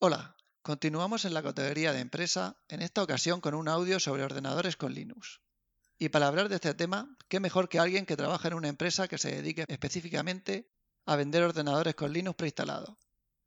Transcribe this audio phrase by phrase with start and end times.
[0.00, 4.76] Hola, continuamos en la categoría de empresa, en esta ocasión con un audio sobre ordenadores
[4.76, 5.40] con Linux.
[5.98, 9.08] Y para hablar de este tema, qué mejor que alguien que trabaja en una empresa
[9.08, 10.70] que se dedique específicamente
[11.04, 12.96] a vender ordenadores con Linux preinstalados.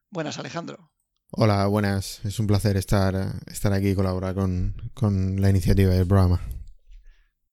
[0.09, 0.91] Buenas, Alejandro.
[1.29, 2.19] Hola, buenas.
[2.25, 3.15] Es un placer estar,
[3.47, 6.41] estar aquí y colaborar con, con la iniciativa del programa.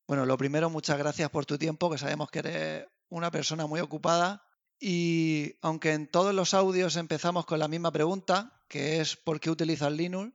[0.08, 3.78] Bueno, lo primero, muchas gracias por tu tiempo, que sabemos que eres una persona muy
[3.78, 4.42] ocupada
[4.80, 9.50] y aunque en todos los audios empezamos con la misma pregunta, que es ¿por qué
[9.50, 10.32] utilizas Linux?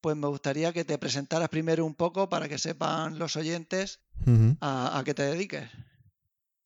[0.00, 4.00] Pues me gustaría que te presentaras primero un poco para que sepan los oyentes
[4.60, 5.68] a, qué te dediques.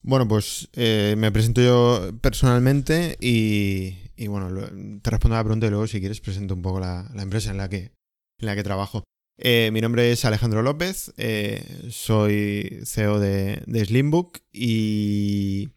[0.02, 4.50] Bueno, pues eh, me presento yo personalmente y, bueno,
[5.02, 7.58] te respondo a la pregunta y luego si quieres presento un poco la, empresa en
[7.58, 7.92] la que,
[8.38, 9.04] en la que trabajo.
[9.38, 15.70] Eh, mi nombre es Alejandro López, eh, soy CEO de, de Slimbook y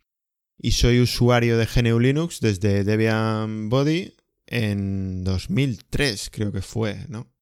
[0.63, 4.13] y soy usuario de GNU Linux desde Debian Body
[4.53, 7.33] en 2003, creo que fue, ¿no?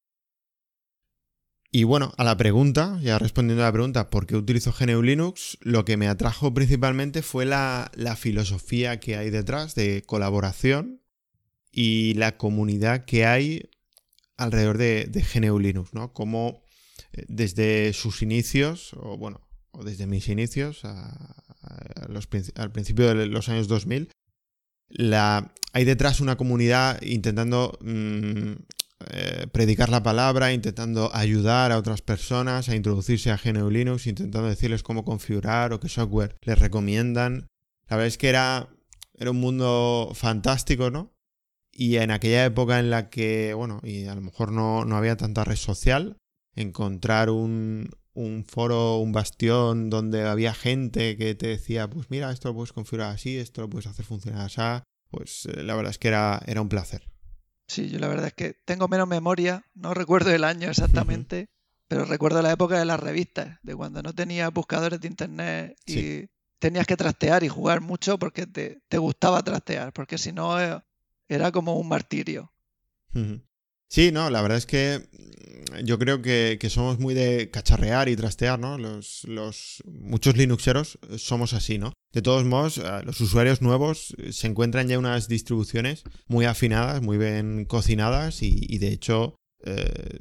[1.70, 5.58] Y bueno, a la pregunta, ya respondiendo a la pregunta, ¿por qué utilizo GNU Linux?
[5.62, 11.02] Lo que me atrajo principalmente fue la, filosofía que hay detrás de colaboración
[11.70, 13.70] y la comunidad que hay
[14.38, 16.14] alrededor de, GNU Linux, ¿no?
[16.14, 16.64] Como
[17.12, 23.68] eh, desde sus inicios, o bueno, o desde mis inicios, al principio de los años
[23.68, 24.09] 2000,
[25.73, 28.53] hay detrás una comunidad intentando mm,
[29.09, 34.47] eh, predicar la palabra, intentando ayudar a otras personas a introducirse a GNU Linux, intentando
[34.47, 37.47] decirles cómo configurar o qué software les recomiendan.
[37.88, 38.69] La verdad es que era,
[39.16, 41.14] era un mundo fantástico, ¿no?
[41.72, 45.17] Y en aquella época en la que, bueno, y a lo mejor no, no había
[45.17, 46.17] tanta red social,
[46.56, 52.50] encontrar un, un foro, un bastión donde había gente que te decía, pues mira, esto
[52.50, 55.98] lo puedes configurar así, esto lo puedes hacer funcionar así, pues eh, la verdad es
[55.98, 57.09] que era, era un placer.
[57.68, 61.48] Sí, yo la verdad es que tengo menos memoria, no recuerdo el año exactamente,
[61.88, 66.28] pero recuerdo la época de las revistas, de cuando no tenía buscadores de internet y
[66.59, 70.81] tenías que trastear y jugar mucho porque te, gustaba trastear, porque si no eh,
[71.28, 72.53] era como un martirio.
[73.91, 78.16] Sí, no, la verdad es que mm, yo creo que, somos muy de cacharrear y
[78.16, 78.78] trastear, ¿no?
[78.78, 81.91] Los, los, muchos Linuxeros somos así, ¿no?
[82.13, 87.02] De todos modos, eh, los usuarios nuevos eh, se encuentran ya unas distribuciones muy afinadas,
[87.02, 89.35] muy bien cocinadas y, de hecho
[89.66, 90.19] eh,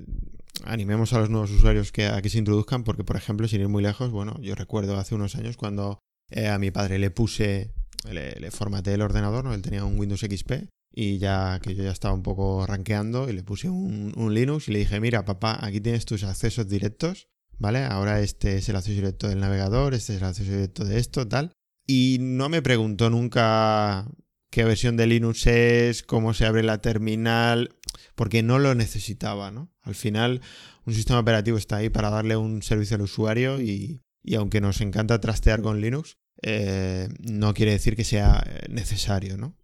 [0.65, 3.69] animemos a los nuevos usuarios que, a que se introduzcan porque, por ejemplo, sin ir
[3.69, 6.01] muy lejos, bueno, yo recuerdo hace unos años cuando
[6.35, 7.73] a mi padre le puse,
[8.11, 8.51] le, le
[8.93, 9.55] el ordenador, ¿no?
[9.55, 13.33] Él tenía un Windows XP y ya que yo ya estaba un poco rankeando y
[13.33, 17.29] le puse un, Linux y le dije, mira papá, aquí tienes tus accesos directos,
[17.59, 17.85] ¿vale?
[17.85, 21.27] Ahora este es el acceso directo del navegador, este es el acceso directo de esto,
[21.27, 21.53] tal.
[21.87, 24.07] Y no me preguntó nunca
[24.51, 27.77] qué versión de Linux es, cómo se abre la terminal,
[28.15, 29.73] porque no lo necesitaba, ¿no?
[29.83, 30.41] Al final,
[30.85, 34.01] un sistema operativo está ahí para darle un servicio al usuario y,
[34.37, 39.57] aunque nos encanta trastear con Linux, eh, no quiere decir que sea necesario, ¿no?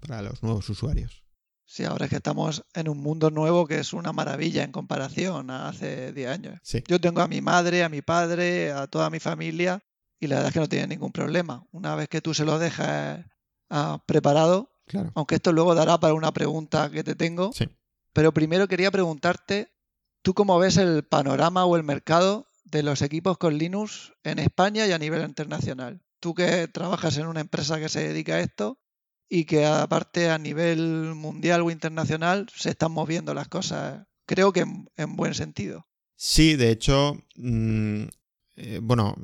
[0.00, 1.24] Para los nuevos usuarios.
[1.64, 5.50] Sí, ahora es que estamos en un mundo nuevo que es una maravilla en comparación
[5.50, 6.60] a hace 10 años.
[6.86, 9.82] Yo tengo a mi madre, a mi padre, a toda mi familia
[10.20, 11.66] y la verdad es que no tienen ningún problema.
[11.72, 13.24] Una vez que tú se lo dejas
[13.68, 14.70] ah, preparado,
[15.14, 17.50] aunque esto luego dará para una pregunta que te tengo,
[18.12, 19.72] pero primero quería preguntarte,
[20.22, 24.86] ¿tú cómo ves el panorama o el mercado de los equipos con Linux en España
[24.86, 26.02] y a nivel internacional?
[26.20, 28.78] Tú que trabajas en una empresa que se dedica a esto,
[29.28, 34.60] y que aparte a nivel mundial o internacional se están moviendo las cosas, creo que
[34.60, 35.86] en, buen sentido.
[36.16, 38.04] Sí, de hecho, mm,
[38.56, 39.16] eh, bueno,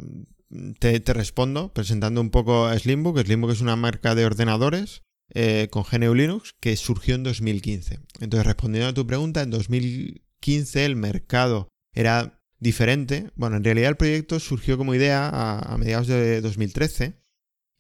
[0.78, 3.20] te, respondo presentando un poco a Slimbook.
[3.20, 5.02] Slimbook es una marca de ordenadores
[5.34, 8.00] eh, con GNU Linux que surgió en 2015.
[8.20, 13.30] Entonces, respondiendo a tu pregunta, en 2015 el mercado era diferente.
[13.34, 17.22] Bueno, en realidad el proyecto surgió como idea a, a mediados de 2013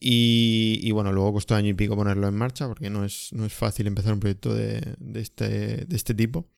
[0.04, 3.52] y, bueno, luego costó año y pico ponerlo en marcha porque no es, no es
[3.52, 6.48] fácil empezar un proyecto de, este, de este, tipo.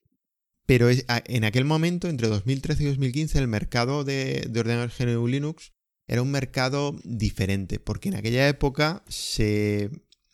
[0.65, 5.73] Pero en aquel momento, entre 2013 y 2015, el mercado de, de ordenadores GNU Linux
[6.07, 9.91] era un mercado diferente, porque en aquella época se,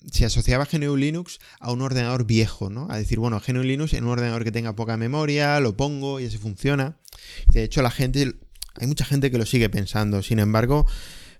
[0.09, 2.87] se asociaba GNU Linux a un ordenador viejo, ¿no?
[2.89, 6.27] A decir, bueno, GNU Linux en un ordenador que tenga poca memoria, lo pongo y
[6.27, 6.97] así funciona.
[7.47, 8.35] De hecho, la gente,
[8.75, 10.23] hay mucha gente que lo sigue pensando.
[10.23, 10.87] Sin embargo,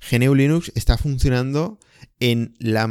[0.10, 1.80] GNU Linux está funcionando
[2.20, 2.88] en la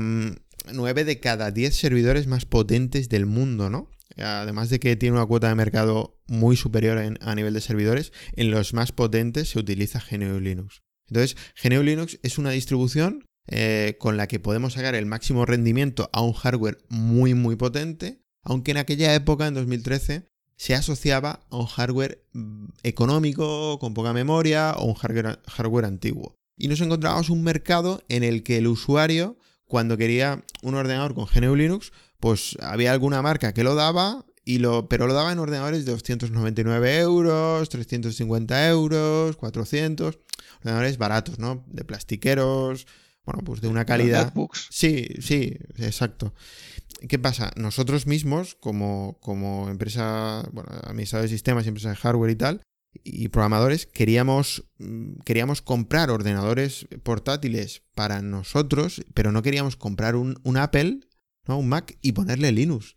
[0.73, 3.91] 9 de cada 10 servidores más potentes del mundo, ¿no?
[4.17, 8.51] Además de que tiene una cuota de mercado muy superior a nivel de servidores, en
[8.51, 10.83] los más potentes se utiliza GNU Linux.
[11.09, 16.09] Entonces, GNU Linux es una distribución eh, con la que podemos sacar el máximo rendimiento
[16.13, 21.57] a un hardware muy muy potente Aunque en aquella época, en 2013, se asociaba a
[21.57, 26.40] un hardware mm, económico, con poca memoria o un hardware, hardware antiguo.
[26.61, 31.25] Y nos encontrábamos un mercado en el que el usuario, cuando quería un ordenador con
[31.25, 31.91] GNU Linux,
[32.21, 35.93] pues había alguna marca que lo daba, y lo, pero lo daba en ordenadores de
[35.93, 40.19] 299 euros, 350 euros, 400,
[40.59, 41.65] ordenadores baratos, ¿no?
[41.67, 42.87] De plastiqueros,
[43.25, 44.35] bueno, pues de una calidad.
[44.69, 46.35] Sí, sí, exacto.
[47.09, 47.53] ¿Qué pasa?
[47.57, 52.63] Nosotros mismos, como, como empresa, bueno, administradores de sistemas y empresas de hardware y tal,
[52.93, 60.39] y programadores, queríamos, mm, queríamos comprar ordenadores portátiles para nosotros, pero no queríamos comprar un,
[60.43, 61.01] un Apple,
[61.47, 61.59] ¿no?
[61.59, 62.97] un Mac y ponerle Linux.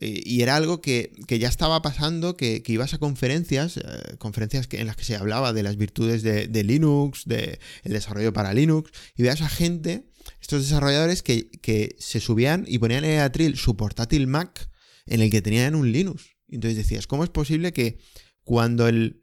[0.00, 3.82] Eh, y era algo que, ya estaba pasando, que, ibas a conferencias, eh,
[4.18, 8.90] conferencias en las que se hablaba de las virtudes de, Linux, del desarrollo para Linux,
[9.16, 10.08] y veas a gente,
[10.40, 14.68] estos desarrolladores, que, se subían y ponían en el atril su portátil Mac
[15.06, 16.36] en el que tenían un Linux.
[16.48, 17.98] Entonces decías, ¿cómo es posible que
[18.42, 19.21] cuando el,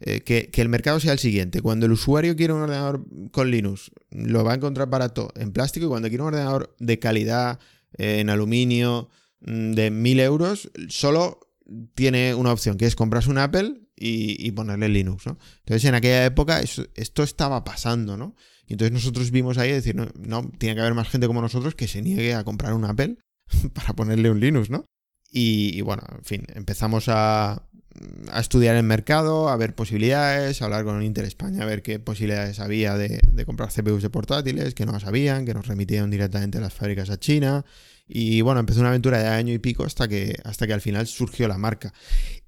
[0.00, 1.62] eh, que, el mercado sea el siguiente.
[1.62, 5.86] Cuando el usuario quiere un ordenador con Linux, lo va a encontrar barato en plástico
[5.86, 7.58] y cuando quiere un ordenador de calidad,
[7.98, 9.08] en aluminio,
[9.40, 11.40] Mm, de 1000 euros, solo
[11.94, 15.38] tiene una opción, que es comprarse un Apple y, ponerle Linux, ¿no?
[15.60, 18.34] Entonces, en aquella época esto estaba pasando, ¿no?
[18.66, 21.88] Y entonces nosotros vimos ahí decir, no, tiene que haber más gente como nosotros que
[21.88, 23.18] se niegue a comprar un Apple
[23.74, 24.84] para ponerle un Linux, ¿no?
[25.32, 27.68] Y, bueno, en fin, empezamos a,
[28.34, 32.60] estudiar el mercado, a ver posibilidades, a hablar con Inter España, a ver qué posibilidades
[32.60, 36.74] había de, comprar CPUs de portátiles, que no sabían, que nos remitían directamente a las
[36.74, 37.64] fábricas a China
[38.12, 41.06] y bueno, empezó una aventura de año y pico hasta que, hasta que al final
[41.06, 41.94] surgió la marca.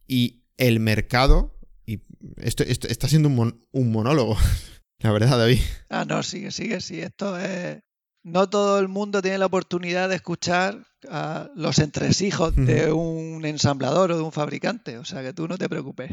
[0.08, 1.56] Y el mercado,
[1.86, 2.00] y
[2.38, 4.36] esto, está siendo un, monólogo,
[4.98, 5.60] la verdad, David.
[5.88, 7.00] Ah, no, sigue, sigue, sí.
[7.00, 7.78] Esto es.
[8.24, 14.12] No todo el mundo tiene la oportunidad de escuchar a los entresijos de un ensamblador
[14.12, 14.98] o de un fabricante.
[14.98, 16.12] O sea que tú no te preocupes.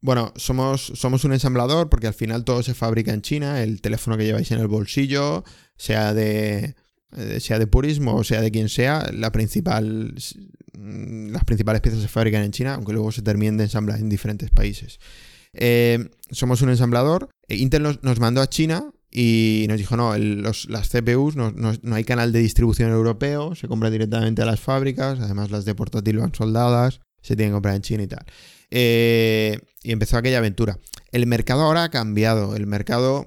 [0.00, 3.62] Bueno, somos, somos un ensamblador porque al final todo se fabrica en China.
[3.62, 5.44] El teléfono que lleváis en el bolsillo,
[5.76, 6.74] sea de
[7.16, 10.14] eh, sea de purismo o sea de quien sea, la principal,
[10.74, 14.08] mm, las principales piezas se fabrican en China, aunque luego se terminen de ensamblar en
[14.08, 14.98] diferentes países.
[15.52, 17.30] Eh, somos un ensamblador.
[17.48, 21.52] Eh, Intel nos, mandó a China y nos dijo, no, las CPUs no,
[21.92, 26.18] hay canal de distribución europeo, se compra directamente a las fábricas, además las de portátil
[26.18, 28.26] van soldadas, se tienen que comprar en China y tal.
[29.82, 30.78] y empezó aquella aventura.
[31.12, 33.26] El mercado ahora ha cambiado, el mercado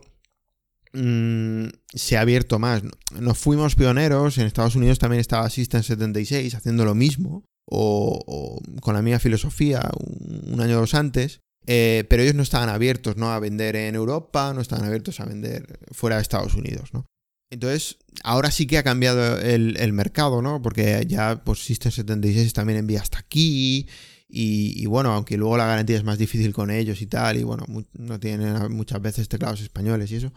[0.94, 2.82] Mm, se ha abierto más.
[3.20, 8.96] Nos fuimos pioneros, en Estados Unidos también estaba System 76 haciendo lo mismo, o, con
[8.96, 13.32] la misma filosofía un, año o dos antes, eh, pero ellos no estaban abiertos ¿no?
[13.32, 16.94] a vender en Europa, no estaban abiertos a vender fuera de Estados Unidos.
[16.94, 17.06] ¿no?
[17.52, 20.62] Entonces, ahora sí que ha cambiado el, mercado, ¿no?
[20.62, 23.88] Porque ya pues, System 76 también envía hasta aquí.
[24.32, 27.66] Y, bueno, aunque luego la garantía es más difícil con ellos y tal, y bueno,
[27.94, 30.32] no tienen muchas veces teclados españoles y eso.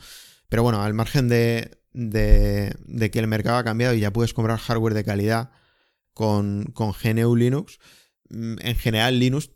[0.48, 4.94] Pero bueno, al margen de, que el mercado ha cambiado y ya puedes comprar hardware
[4.94, 5.50] de calidad
[6.14, 7.78] con, con GNU Linux,
[8.30, 9.50] mm, en general Linux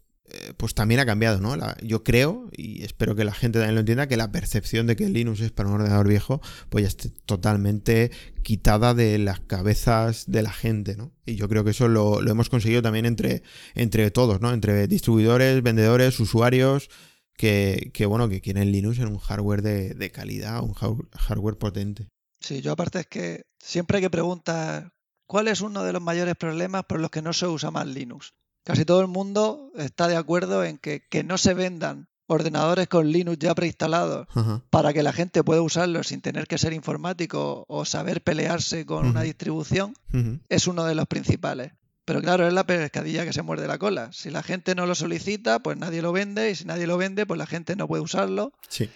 [0.56, 1.56] pues también ha cambiado, ¿no?
[1.82, 5.08] yo creo, y espero que la gente también lo entienda, que la percepción de que
[5.08, 8.10] Linux es para un ordenador viejo, pues ya esté totalmente
[8.42, 11.12] quitada de las cabezas de la gente, ¿no?
[11.24, 13.42] Y yo creo que eso lo, hemos conseguido también entre,
[13.74, 14.52] entre todos, ¿no?
[14.52, 16.88] Entre distribuidores, vendedores, usuarios,
[17.36, 22.08] que, bueno, que quieren Linux en un hardware de, calidad, un hardware potente.
[22.40, 24.84] Sí, yo aparte es que siempre que preguntas
[25.26, 28.34] cuál es uno de los mayores problemas por los que no se usa más Linux,
[28.66, 33.10] casi todo el mundo está de acuerdo en que, que no se vendan ordenadores con
[33.10, 34.26] Linux ya preinstalados
[34.70, 39.06] para que la gente pueda usarlos sin tener que ser informático o saber pelearse con
[39.06, 39.94] una distribución,
[40.48, 41.72] es uno de los principales.
[42.04, 44.12] Pero claro, es la pescadilla que se muerde la cola.
[44.12, 46.52] Si la gente no lo solicita, pues nadie lo vende.
[46.52, 48.52] Y si nadie lo vende, pues la gente no puede usarlo.
[48.68, 48.88] Sí.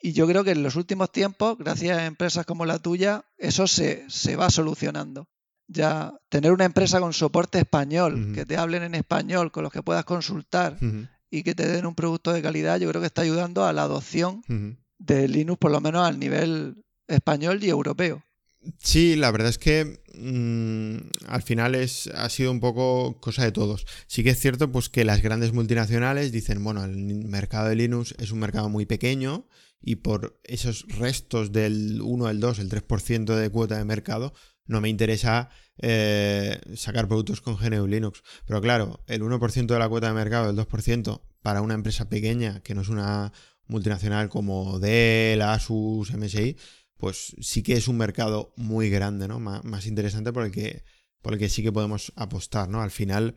[0.00, 3.66] Y yo creo que en los últimos tiempos, gracias a empresas como la tuya, eso
[3.66, 4.06] se,
[4.38, 5.28] va solucionando.
[5.68, 9.82] Ya tener una empresa con soporte español, que te hablen en español, con los que
[9.82, 10.78] puedas consultar
[11.30, 13.82] y que te den un producto de calidad, yo creo que está ayudando a la
[13.82, 14.42] adopción
[14.98, 18.22] de Linux, por lo menos al nivel español y europeo.
[18.78, 23.52] Sí, la verdad es que mm, al final es, ha sido un poco cosa de
[23.52, 23.86] todos.
[24.06, 26.96] Sí que es cierto pues, que las grandes multinacionales dicen, bueno, el
[27.26, 29.46] mercado de Linux es un mercado muy pequeño
[29.80, 34.34] y por esos restos del 1, el 2, el 3% de cuota de mercado,
[34.68, 38.22] no me interesa eh, sacar productos con GNU Linux.
[38.46, 42.60] Pero claro, el 1% de la cuota de mercado, el 2%, para una empresa pequeña
[42.62, 43.32] que no es una
[43.66, 46.56] multinacional como Dell, Asus, MSI,
[46.96, 49.40] pues sí que es un mercado muy grande, ¿no?
[49.40, 50.82] más interesante porque
[51.22, 52.82] por el que sí que podemos apostar, ¿no?
[52.82, 53.36] Al final,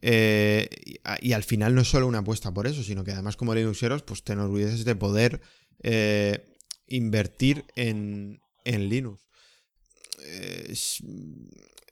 [0.00, 0.68] eh,
[1.20, 4.02] y, al final no es solo una apuesta por eso, sino que además como Linuxeros,
[4.02, 5.40] pues te enorgulleces de poder
[5.82, 6.44] eh,
[6.86, 9.23] invertir en, Linux.
[10.22, 10.74] Eh,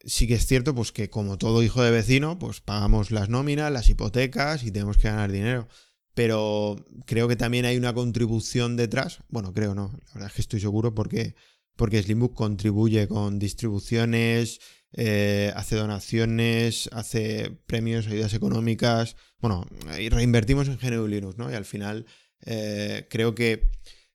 [0.04, 3.72] sí que es cierto, pues que como todo hijo de vecino, pues pagamos las nóminas,
[3.72, 5.68] las hipotecas y tenemos que ganar dinero.
[6.14, 6.76] Pero
[7.06, 9.20] creo que también hay una contribución detrás.
[9.28, 11.34] Bueno, creo no, la verdad es que estoy seguro porque,
[11.76, 14.60] porque Slimbook contribuye con distribuciones,
[14.92, 19.16] eh, hace donaciones, hace premios, ayudas económicas.
[19.38, 19.66] Bueno,
[19.98, 21.50] y reinvertimos en GNU Linux, ¿no?
[21.50, 22.04] Y al final
[22.44, 23.70] eh, creo que,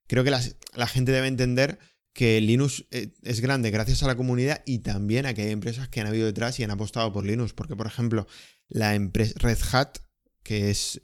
[0.05, 1.79] creo que la gente debe entender
[2.17, 5.87] que Linux eh, es grande gracias a la comunidad y también a que hay empresas
[5.87, 7.53] que han habido detrás y han apostado por Linux.
[7.53, 8.25] Porque, por ejemplo,
[8.69, 9.99] la empresa Red Hat,
[10.41, 10.99] que es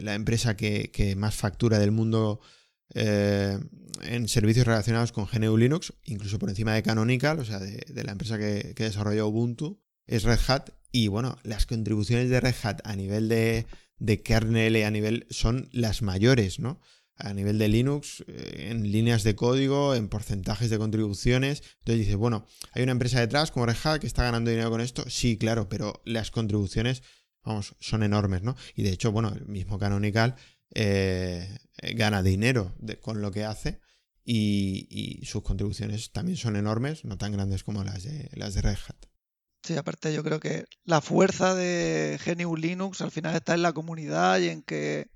[0.00, 2.40] la empresa que, más factura del mundo
[2.94, 3.60] eh,
[4.02, 8.10] en servicios relacionados con GNU Linux, incluso por encima de Canonical, o sea, de, la
[8.10, 10.70] empresa que, desarrolló Ubuntu, es Red Hat.
[10.90, 13.66] Y bueno, las contribuciones de Red Hat a nivel de,
[14.24, 16.80] kernel a nivel son las mayores, ¿no?
[17.16, 21.62] A nivel de Linux, eh, en líneas de código, en porcentajes de contribuciones.
[21.78, 24.80] Entonces dices, bueno, hay una empresa detrás como Red Hat que está ganando dinero con
[24.80, 25.04] esto.
[25.08, 27.02] Sí, claro, pero las contribuciones,
[27.42, 28.56] vamos, son enormes, ¿no?
[28.74, 30.36] Y de hecho, bueno, el mismo Canonical
[30.74, 31.58] eh,
[31.94, 33.80] gana dinero con lo que hace
[34.26, 38.76] y, sus contribuciones también son enormes, no tan grandes como las de, las de Red
[38.88, 39.06] Hat.
[39.62, 43.72] Sí, aparte yo creo que la fuerza de GNU Linux al final está en la
[43.72, 45.10] comunidad y en que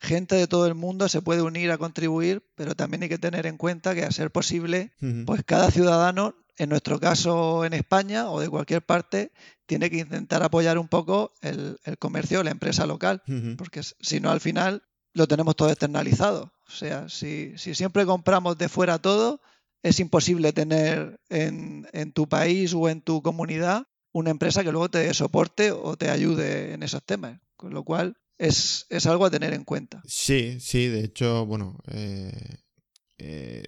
[0.00, 3.46] gente de todo el mundo se puede unir a contribuir, pero también hay que tener
[3.46, 4.92] en cuenta que a ser posible,
[5.26, 9.32] pues cada ciudadano, en nuestro caso en España o de cualquier parte,
[9.66, 13.22] tiene que intentar apoyar un poco el, comercio la empresa local,
[13.56, 14.82] porque si no al final
[15.16, 16.52] lo tenemos todo externalizado.
[16.68, 19.40] O sea, si, siempre compramos de fuera todo,
[19.82, 25.12] es imposible tener en, tu país o en tu comunidad una empresa que luego te
[25.14, 27.40] soporte o te ayude en esos temas.
[27.56, 30.02] Con lo cual, es, algo a tener en cuenta.
[30.06, 32.58] Sí, sí, de hecho, bueno, eh,
[33.18, 33.62] eh,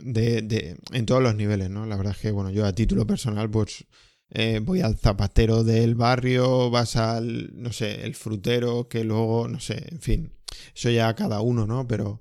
[0.00, 1.86] de, en todos los niveles, ¿no?
[1.86, 3.86] La verdad es que, bueno, yo a título personal, pues
[4.30, 9.60] eh, voy al zapatero del barrio, vas al, no sé, el frutero, que luego, no
[9.60, 10.32] sé, en fin,
[10.74, 11.86] eso ya cada uno, ¿no?
[11.86, 12.20] Pero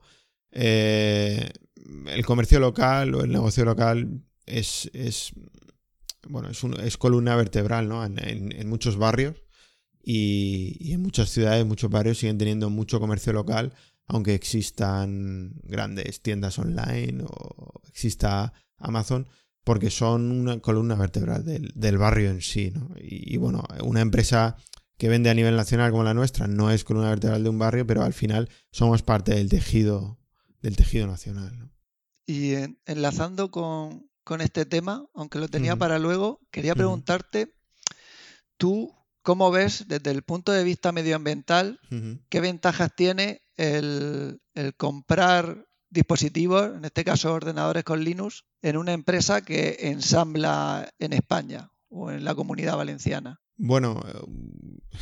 [0.52, 1.50] eh,
[2.08, 5.34] el comercio local o el negocio local es, es
[6.28, 8.06] bueno, es, es, columna vertebral, ¿no?
[8.06, 9.36] En, muchos barrios
[10.04, 13.74] y, en muchas ciudades, muchos barrios siguen teniendo mucho comercio local,
[14.06, 19.30] aunque existan grandes tiendas online o exista Amazon,
[19.64, 22.92] porque son una columna vertebral del, barrio en sí, ¿no?
[23.00, 24.58] Y, bueno, una empresa
[24.98, 27.88] que vende a nivel nacional como la nuestra no es columna vertebral de un barrio,
[27.88, 30.20] pero al final somos parte del tejido,
[30.62, 31.72] del tejido nacional, ¿no?
[32.26, 32.56] Y
[32.86, 34.10] enlazando con,
[34.42, 37.54] este tema, aunque lo tenía para luego, quería preguntarte,
[38.58, 41.80] ¿tú cómo ves desde el punto de vista medioambiental
[42.30, 48.94] qué ventajas tiene el, el comprar dispositivos, en este caso ordenadores con Linux, en una
[48.94, 53.42] empresa que ensambla en España o en la comunidad valenciana?
[53.56, 54.04] Bueno,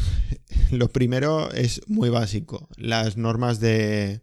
[0.71, 2.69] lo primero es muy básico.
[2.77, 4.21] Las normas de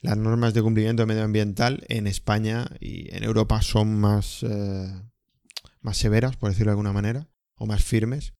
[0.00, 4.88] las normas de cumplimiento medioambiental en España y en Europa son más, eh,
[5.80, 8.32] más severas, por decirlo de alguna manera, o más firmes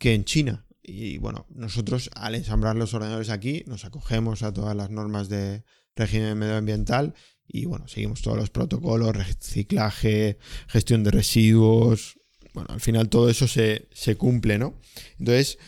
[0.00, 0.66] que en China.
[0.82, 5.62] Y bueno, nosotros al ensamblar los ordenadores aquí nos acogemos a todas las normas de,
[5.96, 7.14] régimen medioambiental
[7.46, 10.38] y bueno, seguimos todos los protocolos, reciclaje,
[10.68, 12.18] gestión de residuos,
[12.54, 14.78] bueno, al final todo eso se, cumple, ¿no?
[15.18, 15.58] Entonces,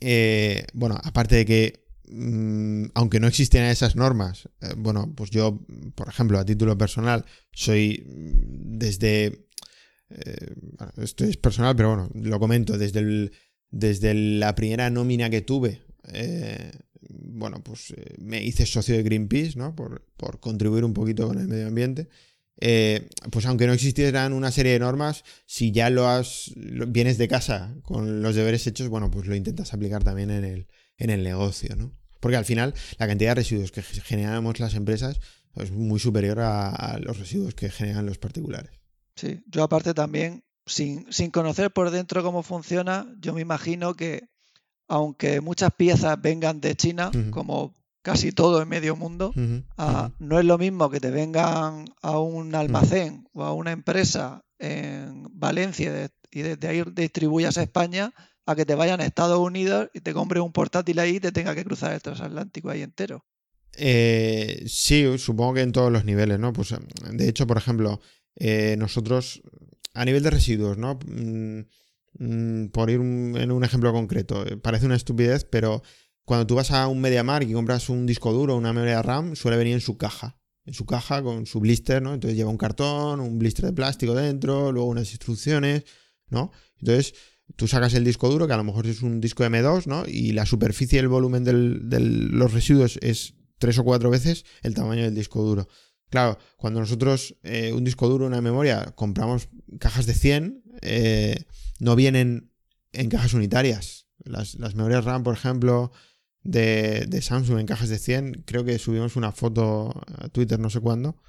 [0.00, 5.60] eh, bueno, aparte de que, mm, aunque no existieran esas normas, eh, bueno, pues yo,
[5.94, 9.48] por ejemplo, a título personal, soy mm, desde...
[10.10, 10.54] Eh,
[10.96, 13.32] esto es personal, pero bueno, lo comento, desde, el,
[13.70, 15.82] desde la primera nómina que tuve,
[17.08, 19.74] bueno, pues eh, me hice socio de Greenpeace, ¿no?
[19.74, 20.02] Por,
[20.40, 22.08] contribuir un poquito con el medio ambiente.
[22.60, 27.28] Eh, pues aunque no existieran una serie de normas, si ya lo has, vienes de
[27.28, 31.22] casa con los deberes hechos, bueno, pues lo intentas aplicar también en el, en el
[31.22, 31.92] negocio, ¿no?
[32.20, 35.20] Porque al final la cantidad de residuos que generamos las empresas
[35.54, 38.72] es muy superior a, los residuos que generan los particulares.
[39.14, 44.28] Sí, yo aparte también, sin, sin conocer por dentro cómo funciona, yo me imagino que
[44.88, 49.34] aunque muchas piezas vengan de China, como casi todo en medio mundo,
[49.76, 54.42] ah, no es lo mismo que te vengan a un almacén o a una empresa
[54.58, 58.12] en Valencia y desde ahí distribuyas a España
[58.46, 61.32] a que te vayan a Estados Unidos y te compres un portátil ahí y te
[61.32, 63.26] tenga que cruzar el transatlántico ahí entero.
[63.76, 66.54] Eh, sí, supongo que en todos los niveles, ¿no?
[66.54, 66.74] Pues
[67.12, 68.00] de hecho, por ejemplo,
[68.36, 69.42] eh, nosotros
[70.00, 70.98] a nivel de residuos, ¿no?
[71.06, 71.62] Mm,
[72.18, 75.82] Mm, por ir en un ejemplo concreto, eh, parece una estupidez, pero
[76.24, 79.56] cuando tú vas a un MediaMark y compras un disco duro, una memoria RAM, suele
[79.56, 80.36] venir en su caja.
[80.64, 82.12] En su caja con su blister, ¿no?
[82.12, 85.84] Entonces lleva un cartón, un blister de plástico dentro, luego unas instrucciones,
[86.28, 86.50] ¿no?
[86.80, 87.14] Entonces
[87.56, 90.04] tú sacas el disco duro, que a lo mejor es un disco M2, ¿no?
[90.06, 91.52] Y la superficie y el volumen de
[92.00, 95.68] los residuos es tres o cuatro veces el tamaño del disco duro.
[96.10, 99.48] Claro, cuando nosotros eh, un disco duro, una memoria, compramos
[99.78, 101.44] cajas de 100, eh,
[101.80, 102.50] no vienen
[102.92, 104.06] en cajas unitarias.
[104.24, 105.92] Las, memorias RAM, por ejemplo,
[106.42, 110.80] de, Samsung en cajas de 100, creo que subimos una foto a Twitter no sé
[110.80, 111.20] cuándo,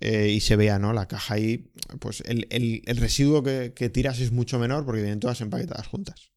[0.00, 0.92] eh, y se vea, ¿no?
[0.92, 1.70] La caja ahí,
[2.00, 6.32] pues el, residuo que, tiras es mucho menor porque vienen todas empaquetadas juntas.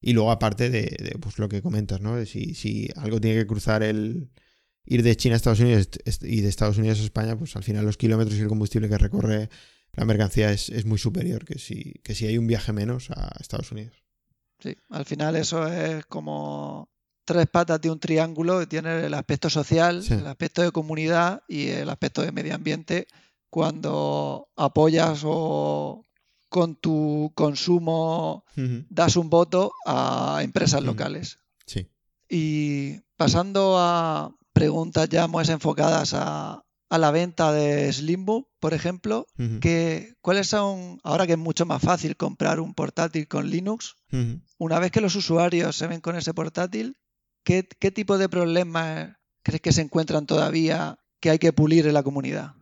[0.00, 2.16] Y luego aparte de, pues, lo que comentas, ¿no?
[2.16, 4.30] De si, si algo tiene que cruzar el,
[4.86, 5.88] ir de China a Estados Unidos
[6.22, 8.98] y de Estados Unidos a España, pues al final los kilómetros y el combustible que
[8.98, 9.50] recorre
[9.92, 13.72] la mercancía es, muy superior que si, que si hay un viaje menos a Estados
[13.72, 13.96] Unidos.
[14.58, 16.90] Sí, al final eso es como
[17.24, 21.88] tres patas de un triángulo, tiene el aspecto social, el aspecto de comunidad y el
[21.88, 23.06] aspecto de medio ambiente.
[23.50, 26.04] Cuando apoyas o
[26.48, 28.44] con tu consumo
[28.88, 31.40] das un voto a empresas locales.
[31.66, 31.88] Sí.
[32.28, 39.26] Y pasando a preguntas ya más enfocadas a, a la venta de Slimbook, por ejemplo,
[39.60, 43.96] que, ¿cuáles son, ahora que es mucho más fácil comprar un portátil con Linux,
[44.56, 46.96] una vez que los usuarios se ven con ese portátil,
[47.44, 52.02] ¿qué, tipo de problemas crees que se encuentran todavía que hay que pulir en la
[52.02, 52.54] comunidad?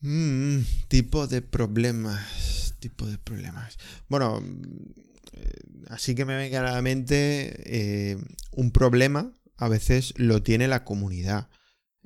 [0.00, 3.78] Mm, tipo de problemas, tipo de problemas.
[4.08, 4.42] Bueno,
[5.32, 8.18] eh, así que me venga a la mente eh,
[8.52, 11.48] un problema a veces lo tiene la comunidad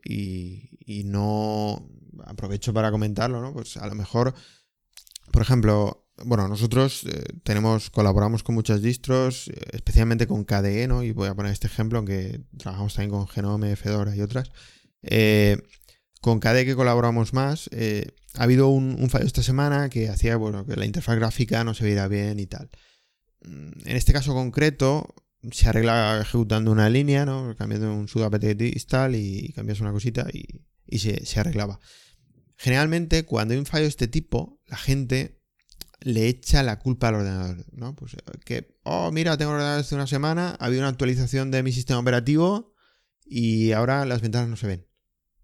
[0.04, 0.70] y,
[1.04, 1.88] no
[2.24, 3.52] aprovecho para comentarlo, ¿no?
[3.52, 4.34] Pues a lo mejor,
[5.30, 11.02] por ejemplo, bueno, nosotros eh, tenemos, colaboramos con muchas distros, eh, especialmente con KDE, ¿no?
[11.02, 14.50] Y voy a poner este ejemplo, aunque trabajamos también con Genome, Fedora y otras.
[15.02, 15.58] Eh,
[16.20, 17.68] con KDE que colaboramos más,
[18.34, 21.84] ha habido un, fallo esta semana que hacía, bueno, que la interfaz gráfica no se
[21.84, 22.70] viera bien y tal.
[23.44, 25.14] Mm, en este caso concreto,
[25.50, 27.54] se arregla ejecutando una línea, ¿no?
[27.56, 31.80] Cambiando un install y cambias una cosita y, se, arreglaba.
[32.56, 35.40] Generalmente, cuando hay un fallo de este tipo, la gente
[36.00, 37.96] le echa la culpa al ordenador, ¿no?
[37.96, 41.72] Pues que, oh, mira, tengo ordenador hace una semana, ha habido una actualización de mi
[41.72, 42.74] sistema operativo
[43.24, 44.86] y ahora las ventanas no se ven.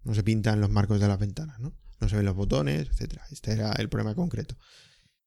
[0.03, 1.75] No se pintan los marcos de las ventanas, ¿no?
[1.99, 3.19] No se ven los botones, etc.
[3.31, 4.55] Este era el problema concreto.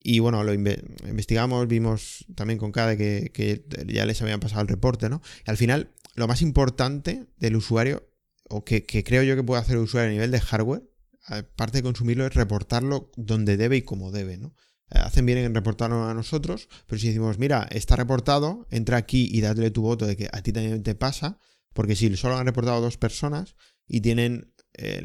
[0.02, 5.08] Y bueno, lo investigamos, vimos también con cada que, ya les habían pasado el reporte,
[5.08, 5.22] ¿no?
[5.46, 8.08] Al final, lo más importante del usuario,
[8.48, 10.82] o que, creo yo que puede hacer el usuario a nivel de hardware,
[11.26, 14.54] aparte de consumirlo, es reportarlo donde debe y como debe, ¿no?
[14.90, 19.40] Hacen bien en reportarlo a nosotros, pero si decimos, mira, está reportado, entra aquí y
[19.40, 21.38] dale tu voto de que a ti también te pasa,
[21.72, 25.02] porque si solo han reportado dos personas y tienen, eh,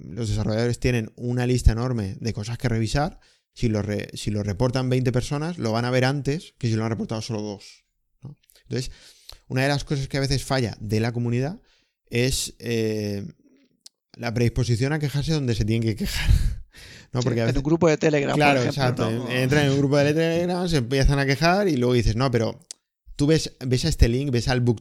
[0.00, 3.20] los desarrolladores tienen una lista enorme de cosas que revisar,
[3.58, 3.82] si lo,
[4.14, 7.22] si lo reportan 20 personas, lo van a ver antes que si lo han reportado
[7.22, 7.82] solo dos.
[8.62, 8.92] Entonces,
[9.48, 11.60] una de las cosas que a veces falla de la comunidad
[12.08, 13.26] es eh,
[14.14, 16.30] la predisposición a quejarse donde se tienen que quejar.
[17.12, 17.20] ¿no?
[17.20, 18.36] Porque En un grupo de Telegram.
[18.36, 19.28] Claro, exacto.
[19.28, 22.60] Entran en un grupo de Telegram, se empiezan a quejar y luego dices, no, pero
[23.18, 24.80] tú ves, ves a este link, ves al book,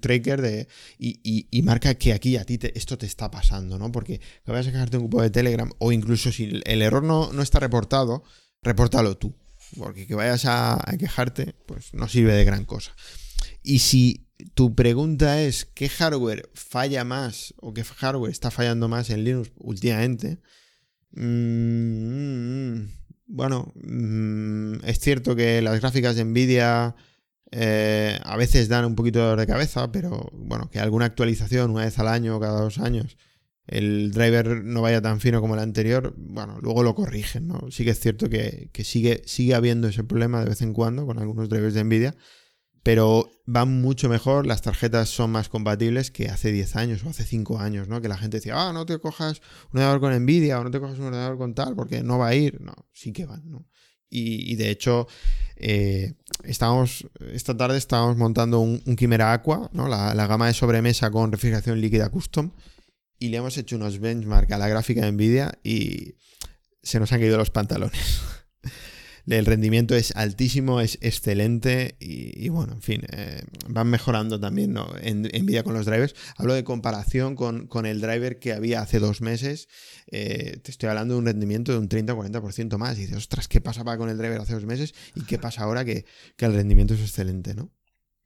[0.00, 3.90] tracker de, y, marca que aquí a ti esto te está pasando, ¿no?
[3.90, 7.32] Porque que vayas a quejarte un grupo de Telegram o incluso si el error no,
[7.32, 8.22] no está reportado,
[8.62, 9.34] repórtalo tú.
[9.78, 12.94] Porque que vayas a, quejarte, pues no sirve de gran cosa.
[13.62, 19.08] Y si tu pregunta es qué hardware falla más o qué hardware está fallando más
[19.08, 20.38] en Linux últimamente,
[21.12, 22.88] mm,
[23.26, 26.94] bueno, mm, es cierto que las gráficas de Nvidia
[27.56, 31.96] eh, a veces dan un poquito de cabeza, pero bueno, que alguna actualización una vez
[32.00, 33.16] al año o cada dos años
[33.66, 37.70] el driver no vaya tan fino como el anterior, bueno, luego lo corrigen, ¿no?
[37.70, 41.18] Sí que es cierto que, sigue, sigue habiendo ese problema de vez en cuando con
[41.18, 42.16] algunos drivers de Nvidia,
[42.82, 47.24] pero van mucho mejor, las tarjetas son más compatibles que hace 10 años o hace
[47.24, 48.02] 5 años, ¿no?
[48.02, 49.40] Que la gente decía, ah, no te cojas
[49.72, 52.28] un ordenador con Nvidia o no te cojas un ordenador con tal porque no va
[52.28, 52.60] a ir.
[52.60, 53.66] No, sí que van, ¿no?
[54.16, 55.08] Y, de hecho,
[55.56, 56.14] eh,
[56.44, 59.88] estábamos, esta tarde estábamos montando un, Chimera Aqua, ¿no?
[59.88, 62.50] la, gama de sobremesa con refrigeración líquida custom,
[63.18, 66.16] y le hemos hecho unos benchmark a la gráfica de Nvidia y
[66.82, 68.20] se nos han caído los pantalones.
[69.26, 74.86] el rendimiento es altísimo, es excelente y, bueno, en fin, eh, van mejorando también ¿no?
[75.00, 76.14] en, Nvidia con los drivers.
[76.36, 79.68] Hablo de comparación con, el driver que había hace dos meses.
[80.10, 82.98] Eh, te estoy hablando de un rendimiento de un 30-40% más.
[82.98, 84.94] Y dices, ostras, ¿qué pasaba con el driver hace dos meses?
[85.14, 86.04] ¿Y qué pasa ahora que,
[86.36, 87.70] que el rendimiento es excelente, ¿no?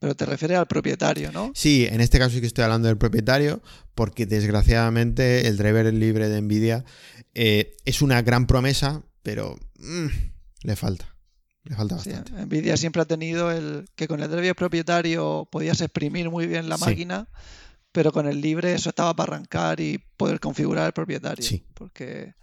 [0.01, 1.51] Pero te refieres al propietario, ¿no?
[1.55, 3.63] Sí, en este caso sí que estoy hablando del propietario,
[3.95, 6.85] porque desgraciadamente el driver libre de Nvidia
[7.35, 10.07] eh, es una gran promesa, pero mm,
[10.63, 11.15] le falta.
[11.65, 12.33] Le falta bastante.
[12.33, 16.79] Nvidia siempre ha tenido el que con el driver propietario podías exprimir muy bien la
[16.79, 17.29] máquina,
[17.93, 21.45] pero con el libre eso estaba para arrancar y poder configurar el propietario.
[21.45, 21.65] Sí.
[21.75, 22.35] Porque,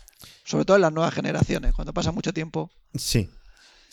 [0.43, 2.69] sobre todo en las nuevas generaciones, cuando pasa mucho tiempo.
[2.93, 3.30] Sí,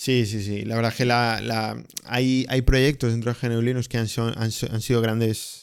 [0.03, 0.65] Sí, sí, sí.
[0.65, 4.51] La verdad es que la, hay, hay proyectos dentro de GNU Linux que han, han,
[4.51, 5.62] sido grandes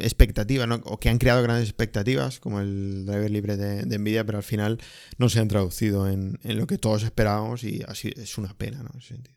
[0.00, 0.80] expectativas, ¿no?
[0.84, 4.78] o que han creado grandes expectativas, como el driver libre de, Nvidia, pero al final
[5.18, 8.90] no se han traducido en, lo que todos esperábamos y así es una pena, ¿no?
[8.94, 9.36] En ese sentido.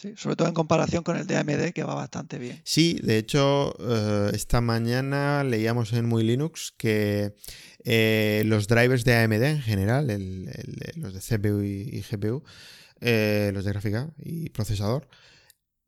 [0.00, 2.62] Sí, sobre todo en comparación con el de AMD, que va bastante bien.
[2.64, 7.34] Sí, de hecho, eh, esta mañana leíamos en Muy Linux que
[7.84, 10.06] eh, los drivers de AMD en general,
[10.96, 12.42] los de CPU y GPU,
[13.00, 15.08] eh, los de gráfica y procesador,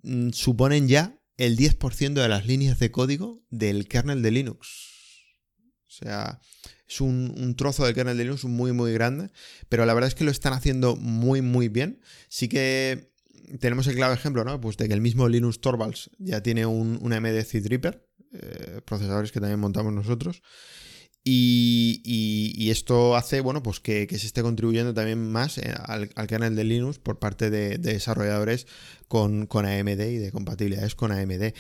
[0.03, 4.93] mm, suponen ya el 10% de las líneas de código del kernel de Linux.
[5.87, 6.41] O sea,
[6.89, 9.31] es un, trozo del kernel de Linux muy, muy grande,
[9.69, 12.01] pero la verdad es que lo están haciendo muy, muy bien.
[12.29, 13.13] Sí que
[13.61, 14.61] tenemos el claro ejemplo, ¿no?
[14.61, 17.27] Pues de que el mismo Linux Torvalds ya tiene un, un AMD
[18.35, 20.43] eh, procesadores que también montamos nosotros.
[21.25, 26.65] Y, esto hace bueno, pues que, se esté contribuyendo también más eh, al, canal de
[26.65, 28.67] Linux por parte de, desarrolladores
[29.09, 31.53] con, con, AMD y de compatibilidades con AMD,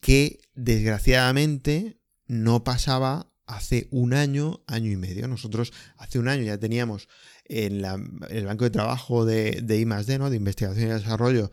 [0.00, 5.28] que desgraciadamente no pasaba hace un año, año y medio.
[5.28, 7.08] Nosotros hace un año ya teníamos
[7.48, 7.84] en,
[8.30, 10.30] el banco de trabajo de, de I+.D., ¿no?
[10.30, 11.50] de investigación y desarrollo,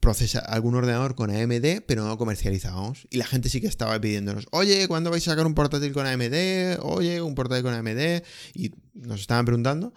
[0.00, 3.06] procesa algún ordenador con AMD, pero no comercializábamos.
[3.10, 6.06] Y la gente sí que estaba pidiéndonos, oye, ¿cuándo vais a sacar un portátil con
[6.06, 6.80] AMD?
[6.82, 8.22] Oye, un portátil con AMD.
[8.54, 9.92] Y nos estaban preguntando.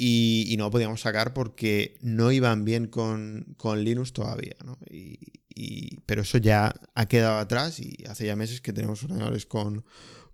[0.00, 4.56] Y, no podíamos sacar porque no iban bien con, Linux todavía.
[4.64, 4.78] ¿no?
[4.88, 5.18] Y,
[6.06, 9.84] pero eso ya ha quedado atrás y hace ya meses que tenemos ordenadores con,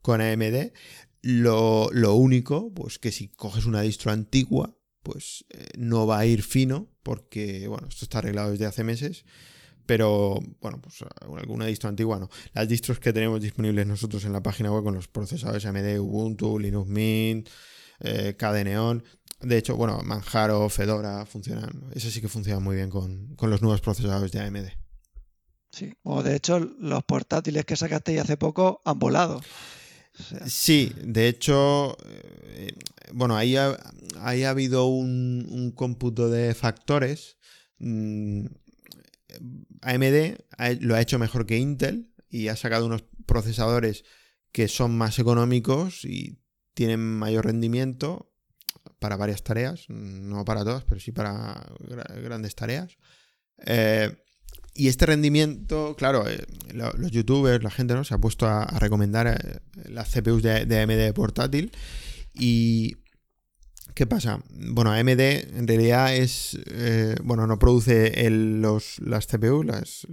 [0.03, 0.73] con AMD.
[1.25, 6.43] Lo, único, pues que si coges una distro antigua, pues eh, no va a ir
[6.43, 9.25] fino, porque, bueno, esto está arreglado desde hace meses,
[9.87, 12.29] pero, bueno, pues alguna distro antigua no.
[12.53, 16.59] Las distros que tenemos disponibles nosotros en la página web con los procesadores AMD, Ubuntu,
[16.59, 17.49] Linux Mint,
[18.01, 19.03] eh, KDE
[19.41, 23.63] de hecho, bueno, Manjaro, Fedora funcionan, eso sí que funciona muy bien con, con los
[23.63, 24.69] nuevos procesadores de AMD.
[25.71, 29.41] Sí, o de hecho los portátiles que sacaste hace poco han volado.
[30.46, 31.96] Sí, de hecho,
[32.46, 32.72] eh,
[33.12, 33.77] bueno, ahí ha,
[34.20, 37.37] ha habido un, cómputo de factores.
[37.79, 38.46] Mm,
[39.83, 40.37] AMD
[40.81, 44.05] lo ha hecho mejor que Intel y ha sacado unos procesadores
[44.53, 46.38] que son más económicos y
[46.74, 48.33] tienen mayor rendimiento
[48.98, 51.66] para varias tareas, no para todas, pero sí para
[52.22, 52.96] grandes tareas.
[53.66, 54.16] Eh,
[54.75, 58.03] y este rendimiento, claro, eh, los youtubers, la gente, ¿no?
[58.03, 61.71] Se ha puesto a, recomendar eh, las CPUs de, AMD portátil.
[62.35, 62.97] Y.
[63.95, 64.43] ¿Qué pasa?
[64.51, 66.59] Bueno, AMD en realidad es.
[66.67, 70.09] Eh, bueno, no produce los, las CPU, las,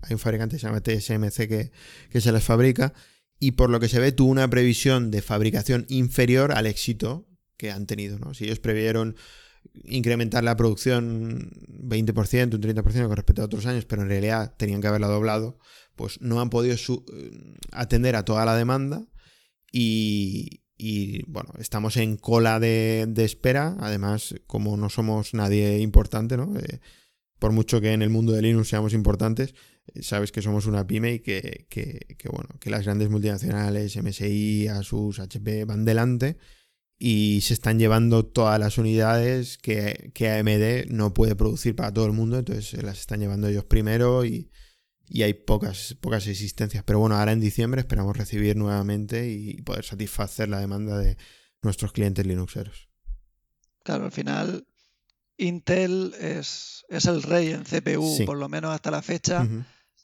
[0.00, 1.70] hay un fabricante que se llama TSMC que,
[2.08, 2.94] que se las fabrica.
[3.38, 7.70] Y por lo que se ve, tuvo una previsión de fabricación inferior al éxito que
[7.70, 8.32] han tenido, ¿no?
[8.32, 9.16] Si ellos previeron
[9.84, 14.80] incrementar la producción 20%, un 30% con respecto a otros años, pero en realidad tenían
[14.80, 15.58] que haberla doblado,
[15.94, 17.30] pues no han podido eh,
[17.72, 19.06] atender a toda la demanda
[19.72, 20.62] y,
[21.26, 26.58] bueno, estamos en cola de, espera, además como no somos nadie importante, ¿no?
[26.58, 26.80] Eh,
[27.38, 29.54] por mucho que en el mundo de Linux seamos importantes,
[29.94, 34.68] eh, sabes que somos una pyme y que, que, bueno, que las grandes multinacionales, MSI,
[34.68, 36.38] Asus, HP van delante
[36.98, 42.12] y se están llevando todas las unidades que, AMD no puede producir para todo el
[42.12, 44.50] mundo, entonces las están llevando ellos primero y,
[45.22, 46.82] hay pocas, pocas existencias.
[46.84, 51.16] Pero bueno, ahora en diciembre esperamos recibir nuevamente y poder satisfacer la demanda de
[51.62, 52.88] nuestros clientes Linuxeros.
[53.84, 54.66] Claro, al final
[55.36, 59.46] Intel es, el rey en CPU, por lo menos hasta la fecha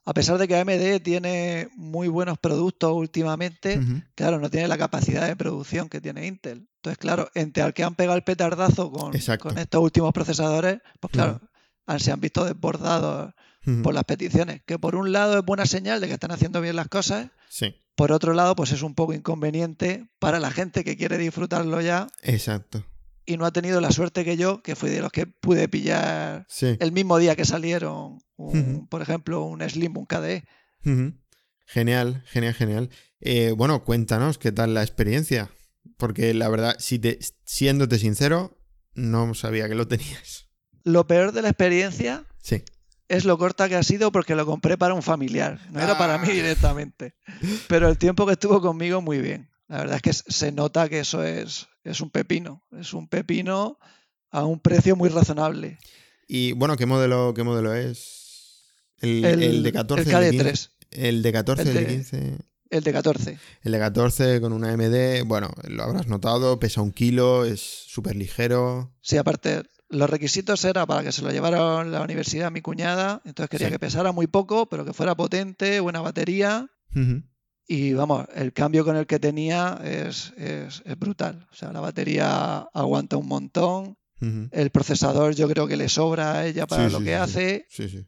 [0.05, 3.81] a pesar de que AMD tiene muy buenos productos últimamente,
[4.15, 6.69] claro, no tiene la capacidad de producción que tiene Intel.
[6.77, 11.13] Entonces, claro, entre al que han pegado el petardazo con, con estos últimos procesadores, pues
[11.13, 11.41] claro,
[11.99, 13.33] se han visto desbordados
[13.85, 14.63] por las peticiones.
[14.67, 17.29] Que por un lado es buena señal de que están haciendo bien las cosas.
[17.49, 17.77] Sí.
[17.95, 22.09] Por otro lado, pues es un poco inconveniente para la gente que quiere disfrutarlo ya.
[22.23, 22.85] Exacto.
[23.25, 26.47] y no ha tenido la suerte que yo, que fui de los que pude pillar
[26.61, 28.19] el mismo día que salieron,
[28.89, 30.45] por ejemplo, un Slim, un KDE.
[31.67, 32.91] Genial, genial, genial.
[33.21, 35.51] Eh, bueno, cuéntanos qué tal la experiencia.
[35.97, 38.59] Porque la verdad, si te, siéndote sincero,
[38.95, 40.49] no sabía que lo tenías.
[40.85, 42.65] Lo peor de la experiencia sí.
[43.09, 45.61] es lo corta que ha sido porque lo compré para un familiar.
[45.71, 46.35] No era para mí ah.
[46.35, 47.15] directamente.
[47.69, 49.49] Pero el tiempo que estuvo conmigo, muy bien.
[49.69, 52.65] La verdad es que se nota que eso es, es un pepino.
[52.73, 53.79] Es un pepino
[54.31, 55.79] a un precio muy razonable.
[56.27, 58.22] Y bueno, ¿qué modelo, qué modelo es?
[59.03, 60.11] El, el, de 14.
[60.11, 60.71] El KD3.
[60.91, 62.39] El de 14, el de, 15.
[62.71, 63.39] El de 14.
[63.63, 68.17] El de 14 con una MD, bueno, lo habrás notado, pesa un kilo, es súper
[68.17, 68.95] ligero.
[69.01, 73.21] Sí, aparte, los requisitos era para que se lo llevara a la universidad mi cuñada,
[73.25, 76.69] entonces quería que pesara muy poco, pero que fuera potente, buena batería.
[77.67, 81.47] Y vamos, el cambio con el que tenía es, es, brutal.
[81.51, 83.97] O sea, la batería aguanta un montón.
[84.51, 87.67] El procesador yo creo que le sobra a ella para lo que hace.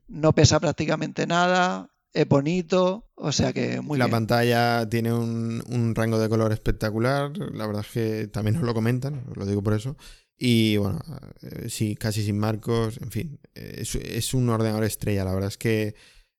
[0.09, 6.19] No pesa prácticamente nada es bonito, o sea que muy La pantalla tiene un, rango
[6.19, 9.75] de color espectacular, la verdad es que también nos lo comentan, os lo digo por
[9.75, 9.97] eso.
[10.39, 11.01] Y bueno,
[11.43, 15.95] eh, sí, casi sin marcos, en fin, es, un ordenador estrella, la verdad es que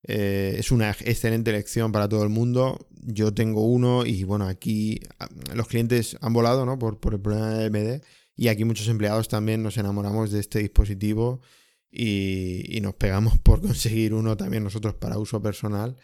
[0.07, 2.87] eh, es una excelente elección para todo el mundo.
[2.91, 6.79] Yo tengo uno y bueno, aquí ah, los clientes han volado ¿no?
[6.79, 8.01] por, por el problema de MD
[8.35, 11.41] y aquí muchos empleados también nos enamoramos de este dispositivo
[11.89, 15.95] y, nos pegamos por conseguir uno también nosotros para uso personal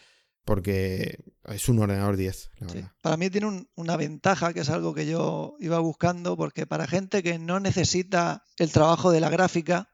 [0.43, 2.91] porque es un ordenador 10, la verdad.
[3.01, 7.21] Para mí tiene una ventaja que es algo que yo iba buscando porque para gente
[7.21, 9.91] que no necesita el trabajo de la gráfica,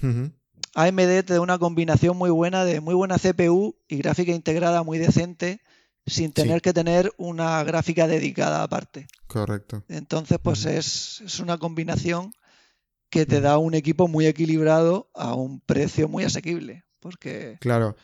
[0.00, 4.98] AMD te da una combinación muy buena de muy buena CPU y gráfica integrada muy
[4.98, 5.60] decente
[6.06, 9.06] sin tener que tener una gráfica dedicada aparte.
[9.26, 9.84] Correcto.
[9.88, 12.32] Entonces, pues es, es, una combinación
[13.10, 16.84] que te da un equipo muy equilibrado a un precio muy asequible.
[17.00, 17.58] Porque...
[17.60, 17.96] Claro.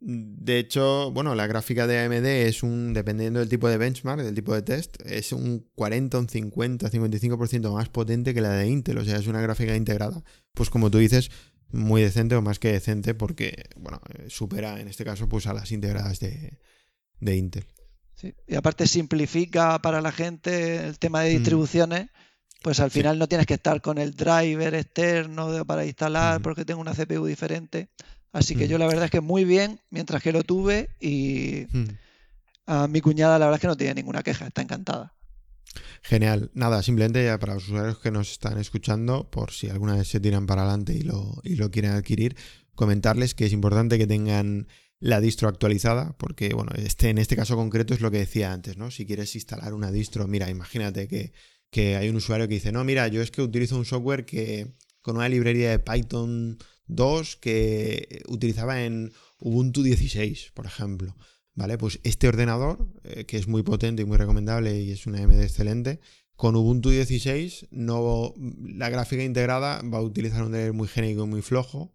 [0.00, 4.34] De hecho, bueno, la gráfica de AMD es un, dependiendo del tipo de benchmark, del
[4.34, 8.98] tipo de test, es un 40, un 50, 55% más potente que la de Intel.
[8.98, 10.22] O sea, es una gráfica integrada.
[10.52, 11.30] Pues como tú dices,
[11.72, 15.54] muy decente o más que decente porque, bueno, eh, supera en este caso pues a
[15.54, 16.58] las integradas de,
[17.20, 17.66] Intel.
[18.14, 18.34] Sí.
[18.46, 21.38] Y aparte simplifica para la gente el tema de mm.
[21.38, 22.08] distribuciones
[22.64, 26.80] pues al final no tienes que estar con el driver externo para instalar porque tengo
[26.80, 27.90] una CPU diferente.
[28.32, 31.66] Así que yo la verdad es que muy bien mientras que lo tuve y
[32.66, 35.12] a mi cuñada la verdad es que no tiene ninguna queja, está encantada.
[36.00, 36.50] Genial.
[36.54, 40.18] Nada, simplemente ya para los usuarios que nos están escuchando, por si alguna vez se
[40.18, 42.34] tiran para adelante y lo, y lo quieren adquirir,
[42.74, 44.68] comentarles que es importante que tengan
[45.00, 48.76] la distro actualizada, porque bueno, este, en este caso concreto es lo que decía antes,
[48.76, 48.90] ¿no?
[48.90, 51.32] Si quieres instalar una distro, mira, imagínate que
[51.74, 54.76] que hay un usuario que dice, no, mira, yo es que utilizo un software que
[55.02, 61.16] con una librería de Python 2 que utilizaba en Ubuntu 16, por ejemplo.
[61.56, 61.76] ¿Vale?
[61.76, 65.42] Pues este ordenador, eh, que es muy potente y muy recomendable y es una AMD
[65.42, 65.98] excelente,
[66.36, 71.28] con Ubuntu 16 no, la gráfica integrada va a utilizar un driver muy genérico y
[71.28, 71.92] muy flojo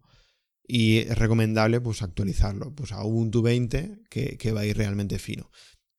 [0.72, 5.18] y es recomendable pues actualizarlo pues a Ubuntu 20 que, que va a ir realmente
[5.18, 5.50] fino.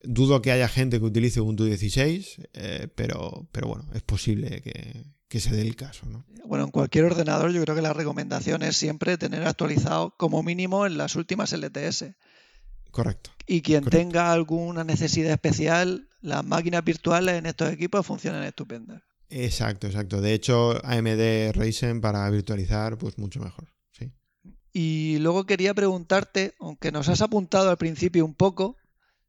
[0.01, 5.39] Dudo que haya gente que utilice Ubuntu 16, eh, pero, pero bueno, es posible que,
[5.39, 6.05] se dé el caso.
[6.07, 6.25] ¿no?
[6.45, 10.85] Bueno, en cualquier ordenador yo creo que la recomendación es siempre tener actualizado como mínimo
[10.85, 12.05] en las últimas LTS.
[12.91, 13.31] Correcto.
[13.47, 19.01] Y quien tenga alguna necesidad especial, las máquinas virtuales en estos equipos funcionan estupendas.
[19.29, 20.21] Exacto, exacto.
[20.21, 23.67] De hecho, AMD Ryzen para virtualizar, pues mucho mejor.
[24.73, 28.77] Y luego quería preguntarte, aunque nos has apuntado al principio un poco,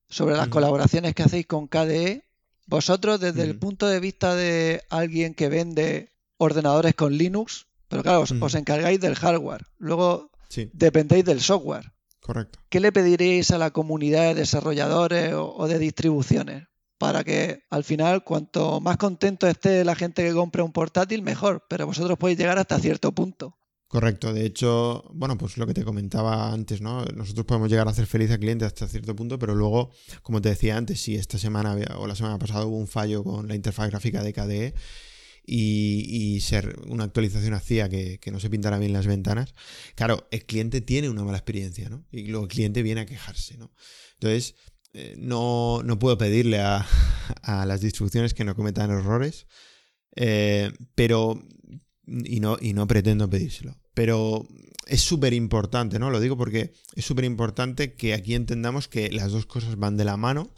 [0.08, 2.24] sobre las colaboraciones que hacéis con KDE.
[2.66, 8.24] Vosotros, desde el punto de vista de alguien que vende ordenadores con Linux, pero claro,
[8.40, 10.30] os, encargáis del hardware, luego
[10.72, 11.92] dependéis del software.
[12.20, 12.60] Correcto.
[12.68, 16.68] ¿Qué le pediréis a la comunidad de desarrolladores o, de distribuciones?
[16.98, 21.66] Para que al final, cuanto más contento esté la gente que compre un portátil, mejor.
[21.68, 23.56] Pero vosotros podéis llegar hasta cierto punto.
[23.92, 27.04] Correcto, de hecho, bueno, pues lo que te comentaba antes, ¿no?
[27.14, 29.90] Nosotros podemos llegar a hacer feliz al cliente hasta cierto punto, pero luego,
[30.22, 33.48] como te decía antes, si esta semana o la semana pasada hubo un fallo con
[33.48, 34.74] la interfaz gráfica de KDE
[35.44, 39.54] y, ser una actualización hacía que, no se pintara bien las ventanas,
[39.94, 42.06] claro, el cliente tiene una mala experiencia, ¿no?
[42.10, 43.74] Y luego el cliente viene a quejarse, ¿no?
[44.14, 44.54] Entonces,
[44.94, 46.86] eh, no, puedo pedirle a,
[47.66, 49.46] las distribuciones que no cometan errores,
[50.16, 51.38] eh, pero
[52.06, 53.76] y no, y no pretendo pedírselo.
[53.94, 54.46] Pero
[54.86, 56.10] es súper importante, ¿no?
[56.10, 60.04] Lo digo porque es súper importante que aquí entendamos que las dos cosas van de
[60.04, 60.52] la mano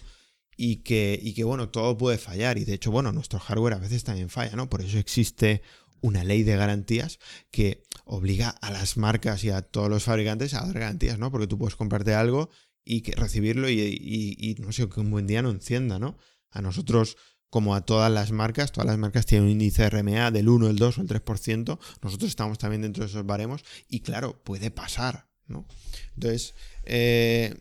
[0.57, 2.59] y que, y que, bueno, todo puede fallar.
[2.59, 4.71] Y de hecho, bueno, nuestro hardware a veces también falla, ¿no?
[4.71, 5.63] Por eso existe
[6.01, 7.19] una ley de garantías
[7.51, 11.31] que obliga a las marcas y a todos los fabricantes a dar garantías, ¿no?
[11.31, 12.51] Porque tú puedes comprarte algo
[12.85, 16.19] y que recibirlo y, y, no sé, que un buen día no encienda, ¿no?
[16.51, 17.17] A nosotros,
[17.55, 20.77] como a todas las marcas, todas las marcas tienen un índice RMA del 1, el
[20.77, 25.29] 2 o el 3%, nosotros estamos también dentro de esos baremos y claro, puede pasar,
[25.47, 25.65] ¿no?
[26.17, 27.55] Entonces, eh,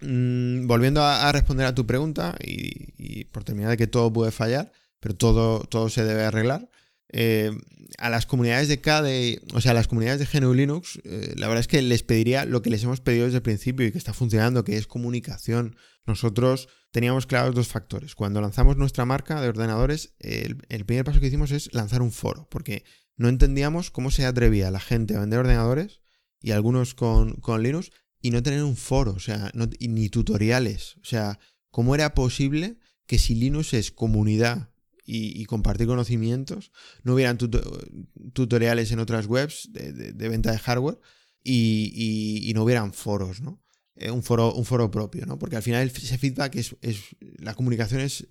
[0.00, 4.72] Mm, volviendo a, responder a tu pregunta, y, por terminar de que todo puede fallar,
[5.00, 6.68] pero todo, todo se debe arreglar.
[7.10, 7.50] Eh,
[7.96, 11.48] a las comunidades de KDE, o sea, a las comunidades de GNU Linux, eh, la
[11.48, 13.98] verdad es que les pediría lo que les hemos pedido desde el principio y que
[13.98, 15.76] está funcionando, que es comunicación.
[16.06, 18.14] Nosotros teníamos claros dos factores.
[18.14, 22.46] Cuando lanzamos nuestra marca de ordenadores, el, primer paso que hicimos es lanzar un foro,
[22.50, 22.84] porque
[23.16, 26.00] no entendíamos cómo se atrevía la gente a vender ordenadores
[26.40, 27.90] y algunos con, con Linux
[28.20, 30.96] y no tener un foro, o sea, ni tutoriales.
[31.02, 31.38] O sea,
[31.70, 34.70] ¿cómo era posible que si Linux es comunidad
[35.10, 36.70] y, compartir conocimientos,
[37.02, 41.00] no hubieran tutoriales en otras webs de, venta de hardware
[41.42, 43.62] y, no hubieran foros, ¿no?
[43.96, 45.38] Eh, un, foro, un foro propio, ¿no?
[45.38, 47.00] Porque al final ese feedback es, es
[47.38, 48.26] la comunicación es,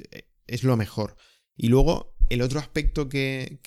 [0.46, 1.18] es lo mejor.
[1.56, 3.60] Y luego el otro aspecto que,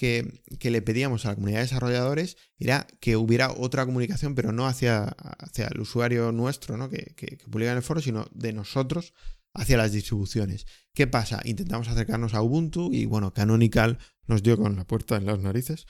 [0.61, 5.05] le pedíamos a la comunidad de desarrolladores era que hubiera otra comunicación, pero no hacia,
[5.05, 6.89] hacia el usuario nuestro, ¿no?
[6.89, 9.15] que, que, publica en el foro, sino de nosotros
[9.55, 10.67] hacia las distribuciones.
[10.95, 11.41] ¿Qué pasa?
[11.45, 15.87] Intentamos acercarnos a Ubuntu y bueno, Canonical nos dio con la puerta en las narices.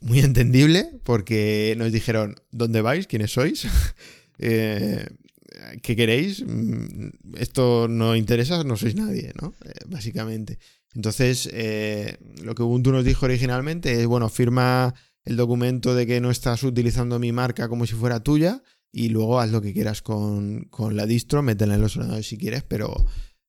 [0.00, 3.06] Muy entendible, porque nos dijeron, ¿dónde vais?
[3.06, 3.66] ¿Quiénes sois?
[4.44, 5.06] Eh,
[5.82, 6.42] ¿Qué queréis?
[6.44, 9.54] Mm, esto no interesa, no sois nadie, ¿no?
[9.64, 10.58] Eh, básicamente.
[10.94, 16.20] Entonces, eh, lo que Ubuntu nos dijo originalmente es, bueno, firma el documento de que
[16.20, 20.02] no estás utilizando mi marca como si fuera tuya y luego haz lo que quieras
[20.02, 22.94] con, la distro, métela en los ordenadores si quieres, pero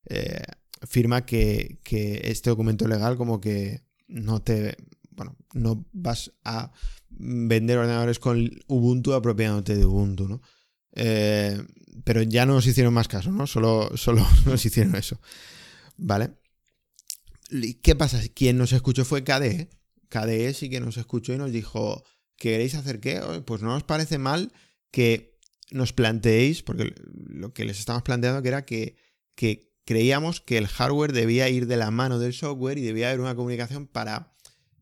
[0.05, 0.41] eh,
[0.87, 1.79] firma que,
[2.23, 4.77] este documento legal como que no te,
[5.11, 6.71] bueno, no vas a
[7.09, 10.41] vender ordenadores con Ubuntu apropiándote de Ubuntu, ¿no?
[10.93, 11.61] Eh,
[12.05, 13.45] pero ya no nos hicieron más caso, ¿no?
[13.45, 15.19] Solo, solo nos hicieron eso.
[15.97, 16.31] ¿Vale?
[17.81, 18.19] ¿Qué pasa?
[18.33, 19.69] Quien nos escuchó fue KDE.
[20.09, 22.03] KDE sí que nos escuchó y nos dijo,
[22.37, 23.21] ¿queréis hacer qué?
[23.45, 24.51] Pues no nos parece mal
[24.91, 25.32] que
[25.73, 28.95] nos planteéis, porque lo que les estamos planteando que era que,
[29.35, 33.19] que creíamos que el hardware debía ir de la mano del software y debía haber
[33.19, 34.33] una comunicación para,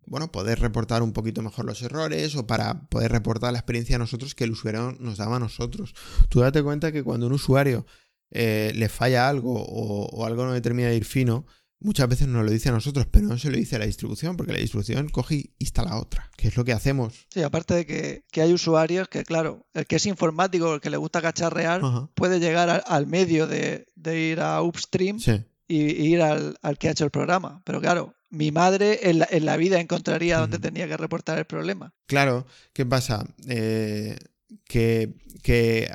[0.05, 3.99] bueno, poder reportar un poquito mejor los errores o para poder reportar la experiencia a
[3.99, 5.93] nosotros que el usuario nos daba a nosotros.
[6.29, 7.85] Tú date cuenta que cuando un usuario
[8.29, 11.45] eh, le falla algo o, algo no determina de ir fino,
[11.81, 14.37] muchas veces nos lo dice a nosotros, pero no se lo dice a la distribución,
[14.37, 17.27] porque la distribución coge y instala otra, que es lo que hacemos.
[17.29, 20.97] Sí, aparte de que, hay usuarios que, claro, el que es informático, el que le
[20.97, 21.81] gusta cacharrear,
[22.13, 25.19] puede llegar al, medio de, ir a upstream
[25.67, 27.61] y, ir al, que ha hecho el programa.
[27.65, 31.93] Pero claro, mi madre en la, vida encontraría donde tenía que reportar el problema.
[32.07, 33.25] Claro, ¿qué pasa?
[33.47, 34.17] Eh,
[34.65, 35.13] que,
[35.43, 35.89] que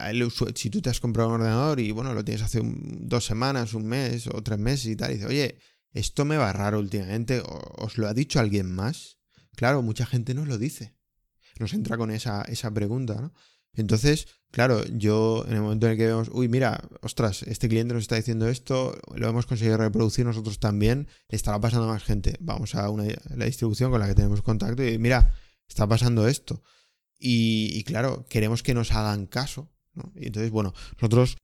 [0.55, 3.87] si tú te has comprado un ordenador y bueno, lo tienes hace dos semanas, un
[3.87, 5.59] mes o tres meses y tal, y dices, oye,
[5.97, 9.19] esto me va raro últimamente, ¿os lo ha dicho alguien más?
[9.57, 10.95] Claro, mucha gente nos lo dice.
[11.59, 13.33] Nos entra con esa, esa pregunta, ¿no?
[13.73, 17.93] Entonces, claro, yo en el momento en el que vemos, uy, mira, ostras, este cliente
[17.95, 22.37] nos está diciendo esto, lo hemos conseguido reproducir nosotros también, estará pasando más gente.
[22.41, 23.05] Vamos a una,
[23.35, 25.35] la distribución con la que tenemos contacto y mira,
[25.69, 26.63] está pasando esto.
[27.19, 29.71] Y, claro, queremos que nos hagan caso.
[30.15, 31.37] Y entonces, bueno, nosotros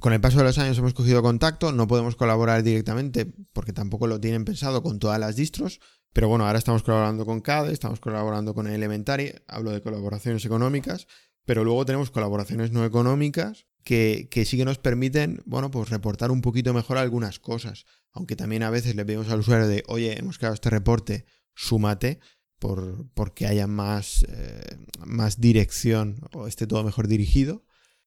[0.00, 4.06] con el paso de los años hemos cogido contacto, no podemos colaborar directamente porque tampoco
[4.06, 5.80] lo tienen pensado con todas las distros,
[6.12, 11.06] pero bueno, ahora estamos colaborando con CADE, estamos colaborando con Elementary, hablo de colaboraciones económicas,
[11.46, 16.42] pero luego tenemos colaboraciones no económicas que, sí que nos permiten, bueno, pues reportar un
[16.42, 20.36] poquito mejor algunas cosas, aunque también a veces le pedimos al usuario de, oye, hemos
[20.36, 21.24] creado este reporte,
[21.54, 22.20] súmate,
[22.58, 27.64] por, porque haya más, eh, más dirección o esté todo mejor dirigido.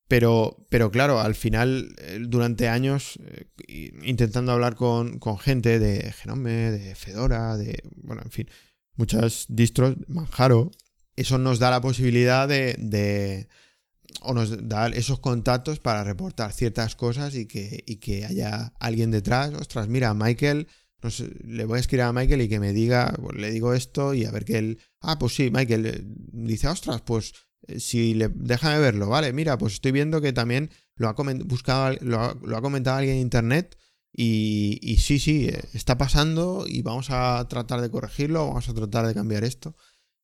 [0.07, 6.71] Pero, pero claro, al final, eh, durante años, eh, intentando hablar con, gente de Genome,
[6.71, 8.49] de Fedora, de, bueno, en fin,
[8.95, 10.71] muchas distros, Manjaro,
[11.15, 13.47] eso nos da la posibilidad de,
[14.21, 19.53] o nos da esos contactos para reportar ciertas cosas y que, que haya alguien detrás.
[19.53, 20.67] Ostras, mira, Michael,
[21.43, 24.25] le voy a escribir a Michael y que me diga, pues, le digo esto y
[24.25, 27.33] a ver que él, ah, pues sí, Michael eh, dice, ostras, pues
[27.79, 32.19] si le, déjame verlo, vale, mira, pues estoy viendo que también lo ha, buscado, lo
[32.21, 33.77] ha, comentado alguien en internet
[34.13, 39.05] y, sí, sí, eh, está pasando y vamos a tratar de corregirlo, vamos a tratar
[39.05, 39.75] de cambiar esto.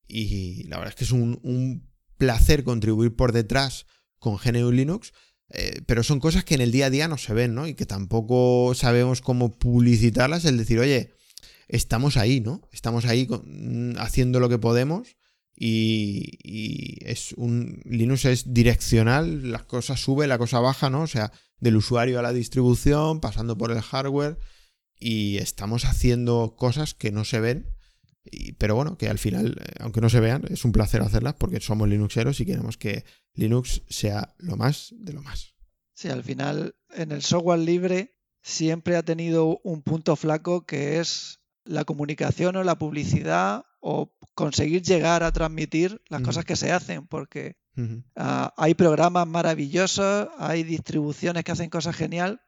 [0.08, 3.88] Y la verdad es que es un, placer contribuir por detrás
[4.20, 5.12] con GNU Linux
[5.54, 7.68] Eh, pero son cosas que en el día a día no se ven, ¿no?
[7.68, 11.12] Y que tampoco sabemos cómo publicitarlas, el decir, oye,
[11.68, 12.62] estamos ahí, ¿no?
[12.72, 15.18] Estamos ahí mm, haciendo lo que podemos
[15.64, 21.02] y, es un Linux es direccional, las cosas sube, la cosa baja, ¿no?
[21.04, 24.40] O sea, del usuario a la distribución, pasando por el hardware
[25.00, 27.68] y estamos haciendo cosas que no se ven,
[28.58, 31.60] pero bueno, que al final, eh, aunque no se vean, es un placer hacerlas porque
[31.60, 33.04] somos Linuxeros y queremos que
[33.36, 35.54] Linux sea lo más de lo más.
[35.94, 41.40] Sí, al final en el software libre siempre ha tenido un punto flaco que es
[41.66, 47.06] la comunicación o la publicidad o conseguir llegar a transmitir las cosas que se hacen,
[47.08, 47.58] porque
[48.16, 52.42] ah, hay programas maravillosos, hay distribuciones que hacen cosas genial,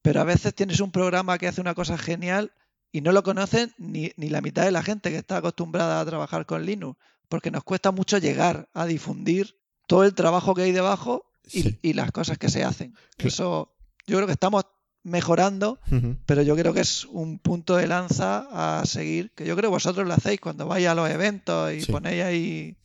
[0.00, 2.52] pero a veces tienes un programa que hace una cosa genial
[2.92, 6.06] y no lo conocen ni, ni la mitad de la gente que está acostumbrada a
[6.06, 9.56] trabajar con Linux, porque nos cuesta mucho llegar a difundir
[9.86, 12.94] todo el trabajo que hay debajo y, las cosas que se hacen.
[13.18, 13.74] Eso
[14.06, 14.64] yo creo que estamos
[15.06, 15.78] mejorando,
[16.26, 19.74] pero yo creo que es un punto de lanza a seguir, que yo creo que
[19.74, 22.76] vosotros lo hacéis cuando vais a los eventos y ponéis ahí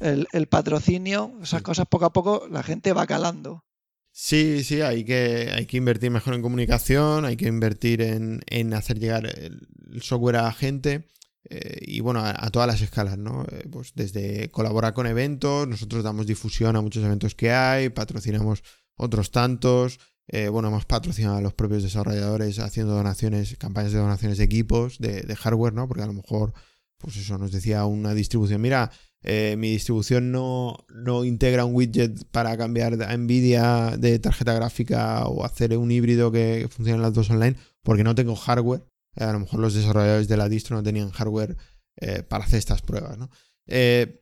[0.00, 3.64] el, patrocinio, esas cosas poco a poco la gente va calando.
[4.12, 8.98] Sí, sí, hay que, hay que invertir mejor en comunicación, hay que invertir en, hacer
[8.98, 11.08] llegar el software a la gente.
[11.48, 13.44] Eh, y bueno, a, todas las escalas, ¿no?
[13.50, 18.62] Eh, pues desde colaborar con eventos, nosotros damos difusión a muchos eventos que hay, patrocinamos
[18.96, 24.38] otros tantos, eh, bueno, hemos patrocinado a los propios desarrolladores haciendo donaciones, campañas de donaciones
[24.38, 25.88] de equipos, de, hardware, ¿no?
[25.88, 26.52] Porque a lo mejor,
[26.98, 28.90] pues eso, nos decía una distribución, mira,
[29.22, 35.44] mi distribución no, no, integra un widget para cambiar a Nvidia de tarjeta gráfica o
[35.44, 38.84] hacer un híbrido que funcione las dos online, porque no tengo hardware
[39.24, 41.56] a lo mejor los desarrolladores de la distro no tenían hardware
[41.96, 43.30] eh, para hacer estas pruebas, ¿no?
[43.66, 44.20] Eh,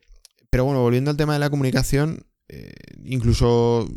[0.50, 2.72] pero bueno, volviendo al tema de la comunicación, eh,
[3.04, 3.88] incluso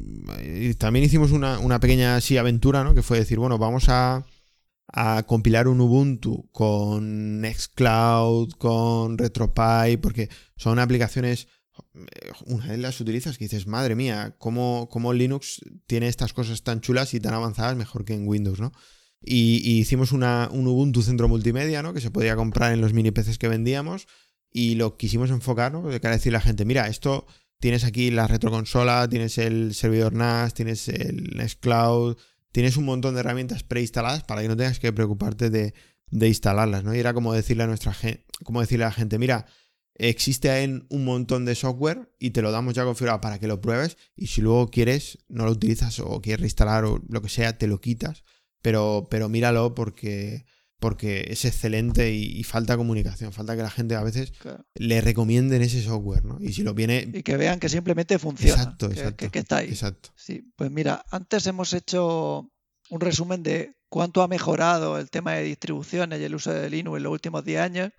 [0.77, 2.93] también hicimos una, pequeña así aventura, ¿no?
[2.93, 4.25] Que fue decir, bueno, vamos a,
[5.25, 11.47] compilar un Ubuntu con Nextcloud, con RetroPie, porque son aplicaciones
[12.45, 16.81] una vez las utilizas que dices, madre mía, ¿cómo, ¿cómo, Linux tiene estas cosas tan
[16.81, 18.71] chulas y tan avanzadas mejor que en Windows, ¿no?
[19.21, 21.93] Y, hicimos una, un Ubuntu centro multimedia, ¿no?
[21.93, 24.07] Que se podía comprar en los mini PCs que vendíamos.
[24.51, 25.87] Y lo quisimos enfocar, ¿no?
[25.87, 27.27] De cara a a la gente, mira, esto
[27.59, 32.17] tienes aquí la retroconsola, tienes el servidor NAS, tienes el Nextcloud,
[32.51, 35.73] tienes un montón de herramientas preinstaladas para que no tengas que preocuparte de,
[36.11, 36.95] instalarlas, ¿no?
[36.95, 39.45] Y era como decirle a nuestra gente, como decirle a la gente, mira,
[39.95, 43.61] existe en un montón de software y te lo damos ya configurado para que lo
[43.61, 47.57] pruebes y si luego quieres, no lo utilizas o quieres reinstalar o lo que sea,
[47.57, 48.23] te lo quitas
[48.61, 50.45] pero, pero míralo porque,
[50.79, 54.31] porque es excelente y, falta comunicación, falta que la gente a veces
[54.75, 56.37] le recomienden ese software, ¿no?
[56.39, 57.09] Y si lo viene...
[57.13, 58.61] Y que vean que simplemente funciona.
[58.61, 59.29] Exacto, exacto.
[59.31, 59.69] Que, está ahí.
[59.69, 60.09] Exacto.
[60.15, 62.51] Sí, pues mira, antes hemos hecho
[62.89, 66.97] un resumen de cuánto ha mejorado el tema de distribuciones y el uso de Linux
[66.97, 67.91] en los últimos 10 años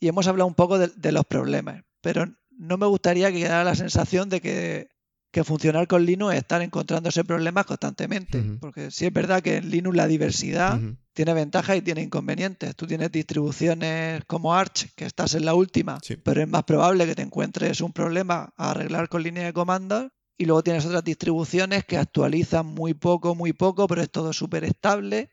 [0.00, 3.74] y hemos hablado un poco de, los problemas, pero no me gustaría que quedara la
[3.74, 4.88] sensación de que
[5.30, 8.42] que funcionar con Linux es estar encontrándose problemas constantemente.
[8.60, 10.80] Porque sí es verdad que en Linux la diversidad
[11.12, 12.74] tiene ventajas y tiene inconvenientes.
[12.76, 17.14] Tú tienes distribuciones como Arch, que estás en la última, pero es más probable que
[17.14, 20.10] te encuentres un problema a arreglar con línea de comandos.
[20.40, 24.62] Y luego tienes otras distribuciones que actualizan muy poco, muy poco, pero es todo súper
[24.62, 25.30] estable.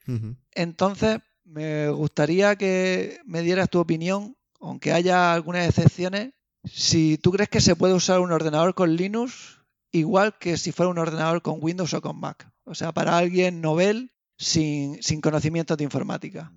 [0.52, 6.34] Entonces, me gustaría que me dieras tu opinión, aunque haya algunas excepciones,
[6.64, 9.55] si tú crees que se puede usar un ordenador con Linux
[9.96, 12.52] igual que si fuera un ordenador con Windows o con Mac.
[12.66, 16.52] O sea, para alguien novel sin, sin conocimientos de informática.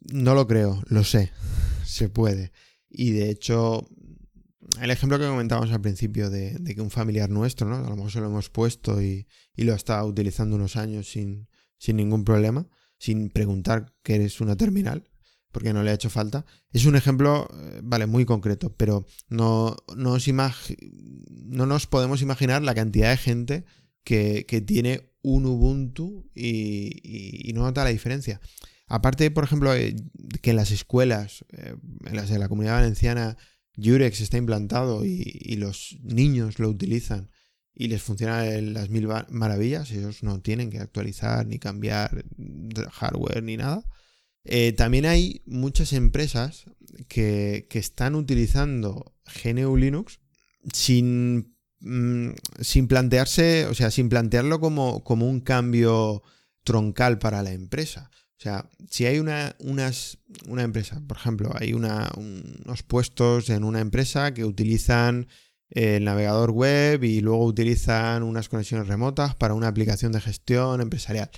[0.00, 1.32] No lo creo, lo sé,
[1.84, 2.52] se puede.
[2.88, 3.86] Y de hecho,
[4.80, 7.76] el ejemplo que comentábamos al principio de, que un familiar nuestro, ¿no?
[7.76, 11.48] A lo mejor se lo hemos puesto y, lo está utilizando unos años sin,
[11.78, 12.68] sin ningún problema,
[12.98, 15.11] sin preguntar qué es una terminal
[15.52, 16.44] porque no le ha hecho falta.
[16.72, 22.74] Es un ejemplo, eh, vale, muy concreto, pero no, no, no nos podemos imaginar la
[22.74, 23.64] cantidad de gente
[24.02, 28.40] que, tiene un Ubuntu y, no nota la diferencia.
[28.86, 29.94] Aparte, por ejemplo, eh,
[30.40, 31.76] que en las escuelas, eh,
[32.06, 33.36] en las de la comunidad valenciana,
[33.76, 37.30] Jurex está implantado y, los niños lo utilizan
[37.74, 42.24] y les funciona las mil maravillas, ellos no tienen que actualizar ni cambiar
[42.90, 43.82] hardware ni nada.
[44.44, 46.64] Eh, también hay muchas empresas
[47.08, 50.20] que, están utilizando GNU Linux
[50.72, 52.30] sin, mm,
[52.60, 56.22] sin plantearse, o sea, sin plantearlo como, como, un cambio
[56.64, 58.10] troncal para la empresa.
[58.38, 60.18] O sea, si hay una, unas,
[60.48, 65.28] una empresa, por ejemplo, hay una, unos puestos en una empresa que utilizan
[65.70, 71.30] el navegador web y luego utilizan unas conexiones remotas para una aplicación de gestión empresarial.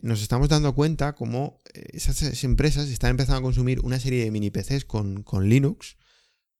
[0.00, 4.30] Nos estamos dando cuenta cómo eh, esas empresas están empezando a consumir una serie de
[4.30, 5.96] mini PCs con, con Linux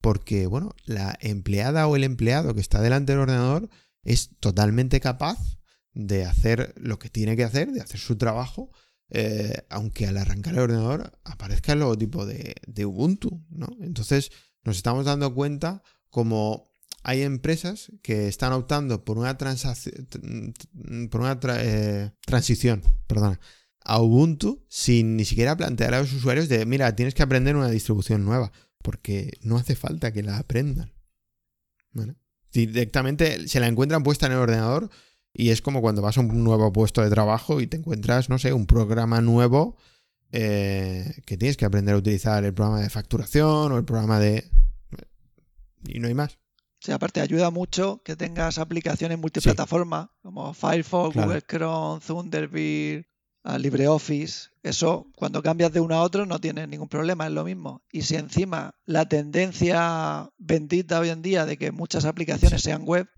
[0.03, 3.70] porque, bueno, la empleada o el empleado que está delante del ordenador
[4.03, 5.39] es totalmente capaz
[5.95, 8.70] de hacer lo que tiene que hacer, de hacer su trabajo,
[9.11, 13.68] eh, aunque al arrancar el ordenador aparezca el logotipo de, de Ubuntu, ¿no?
[13.80, 14.33] Entonces
[14.64, 16.71] nos estamos dando cuenta como
[17.03, 23.40] hay empresas que están optando por una, por una eh, transición perdona,
[23.84, 27.68] a Ubuntu sin ni siquiera plantear a los usuarios de, mira, tienes que aprender una
[27.68, 30.92] distribución nueva, porque no hace falta que la aprendan.
[32.53, 34.90] Directamente se la encuentran puesta en el ordenador
[35.32, 38.38] y es como cuando vas a un nuevo puesto de trabajo y te encuentras, no
[38.38, 39.76] sé, un programa nuevo
[40.32, 44.44] eh, que tienes que aprender a utilizar el programa de facturación o el programa de...
[45.86, 46.38] Y no hay más.
[46.83, 53.05] Sí, aparte ayuda mucho que tengas aplicaciones multiplataforma como Firefox, Google Chrome, Thunderbird,
[53.45, 54.51] ah, LibreOffice.
[54.64, 57.85] Eso, cuando cambias de uno a otro, no tienes ningún problema, es lo mismo.
[57.93, 63.09] Y si encima la tendencia bendita hoy en día de que muchas aplicaciones sean web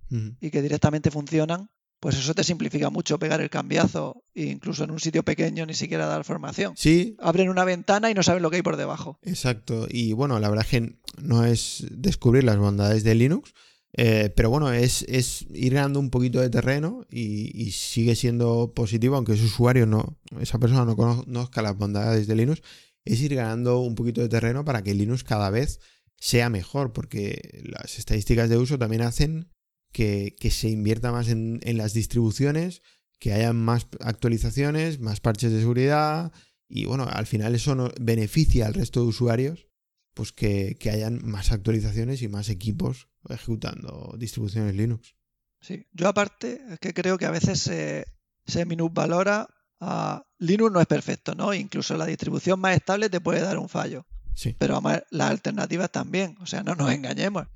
[0.41, 1.71] y que directamente funcionan,
[2.05, 5.73] pues eso te simplifica mucho pegar el cambiazo, e incluso en un sitio pequeño ni
[5.73, 6.75] siquiera dar formación.
[6.77, 7.17] Sí.
[7.19, 9.19] Abren una ventana y no saben lo que hay por debajo.
[9.23, 9.87] Exacto.
[9.89, 13.55] Y bueno, la verdad es que no es descubrir las bondades de Linux,
[13.95, 15.07] eh, pero bueno, es,
[15.55, 20.59] ir ganando un poquito de terreno y, sigue siendo positivo, aunque ese usuario no, esa
[20.59, 22.61] persona no conozca las bondades de Linux,
[23.07, 25.81] es ir ganando un poquito de terreno para que Linux cada vez
[26.19, 29.54] sea mejor, porque las estadísticas de uso también hacen
[29.95, 32.83] que, se invierta más en, las distribuciones,
[33.21, 36.33] que haya más actualizaciones, más parches de seguridad
[36.69, 39.69] y bueno, al final eso no, beneficia al resto de usuarios
[40.13, 45.15] pues que, hayan más actualizaciones y más equipos ejecutando distribuciones Linux.
[45.61, 49.49] Sí, yo aparte es que creo que a veces se, minusvalora
[49.81, 51.55] a Linux no es perfecto, ¿no?
[51.55, 54.07] Incluso la distribución más estable te puede dar un fallo.
[54.59, 57.47] Pero las alternativas también, o sea, no nos engañemos.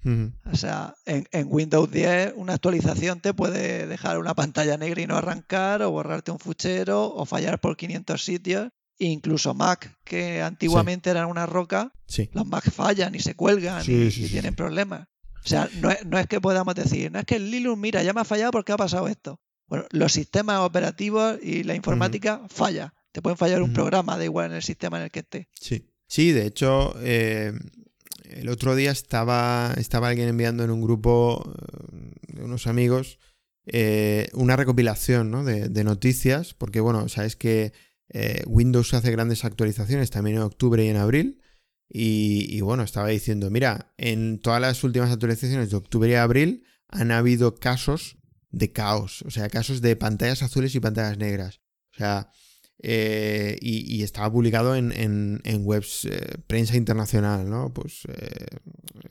[0.50, 5.16] O sea, en, Windows 10 una actualización te puede dejar una pantalla negra y no
[5.16, 8.68] arrancar, o borrarte un fuchero, o fallar por 500 sitios.
[8.98, 11.92] incluso Mac, que antiguamente eran una roca,
[12.32, 15.08] los Mac fallan y se cuelgan y, tienen problemas.
[15.44, 18.02] O sea, no es, no es, que podamos decir, no es que el Linux, mira,
[18.02, 19.40] ya me ha fallado porque ha pasado esto.
[19.66, 22.94] Bueno, los sistemas operativos y la informática falla.
[23.12, 25.48] Te pueden fallar un programa, da igual en el sistema en el que esté.
[25.60, 25.90] Sí.
[26.08, 27.52] Sí, de hecho, eh,
[28.24, 31.54] el otro día estaba, estaba alguien enviando en un grupo
[31.92, 33.18] eh, de unos amigos
[33.66, 37.74] eh, una recopilación de, noticias, porque bueno, sabes que
[38.46, 41.42] Windows hace grandes actualizaciones también en octubre y en abril.
[41.90, 47.10] Y, bueno, estaba diciendo, mira, en todas las últimas actualizaciones de octubre y abril han
[47.10, 48.16] habido casos
[48.50, 51.60] de caos, o sea, casos de pantallas azules y pantallas negras.
[51.92, 52.30] O sea,
[52.80, 57.72] eh, y, estaba publicado en, webs eh, prensa internacional, ¿no?
[57.74, 58.46] Pues, eh,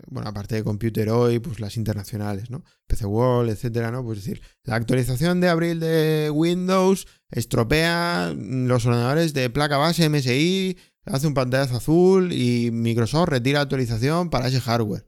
[0.07, 2.63] bueno, aparte de Computer Hoy, pues las internacionales, ¿no?
[2.87, 4.03] PC World, etcétera, ¿no?
[4.03, 10.77] Pues decir, la actualización de abril de Windows estropea los ordenadores de placa base MSI,
[11.05, 15.05] hace un pantallazo azul y Microsoft retira actualización para ese hardware,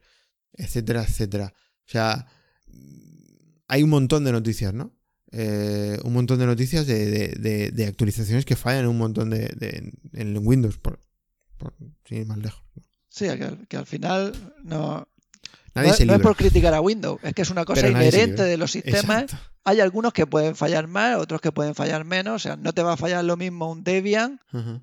[0.53, 1.53] etcétera, etcétera.
[1.55, 2.28] O sea,
[3.70, 4.99] hay un montón de noticias, ¿no?
[5.32, 10.77] Eh, un montón de noticias de, actualizaciones que fallan en un montón de, en Windows,
[10.77, 10.99] por,
[12.05, 12.63] sin ir más lejos.
[13.09, 13.27] Sí,
[13.67, 15.07] que, al final no,
[15.75, 19.25] no, es por criticar a Windows, es que es una cosa inherente de los sistemas.
[19.63, 22.36] Hay algunos que pueden fallar más, otros que pueden fallar menos.
[22.36, 24.39] O sea, no te va a fallar lo mismo un Debian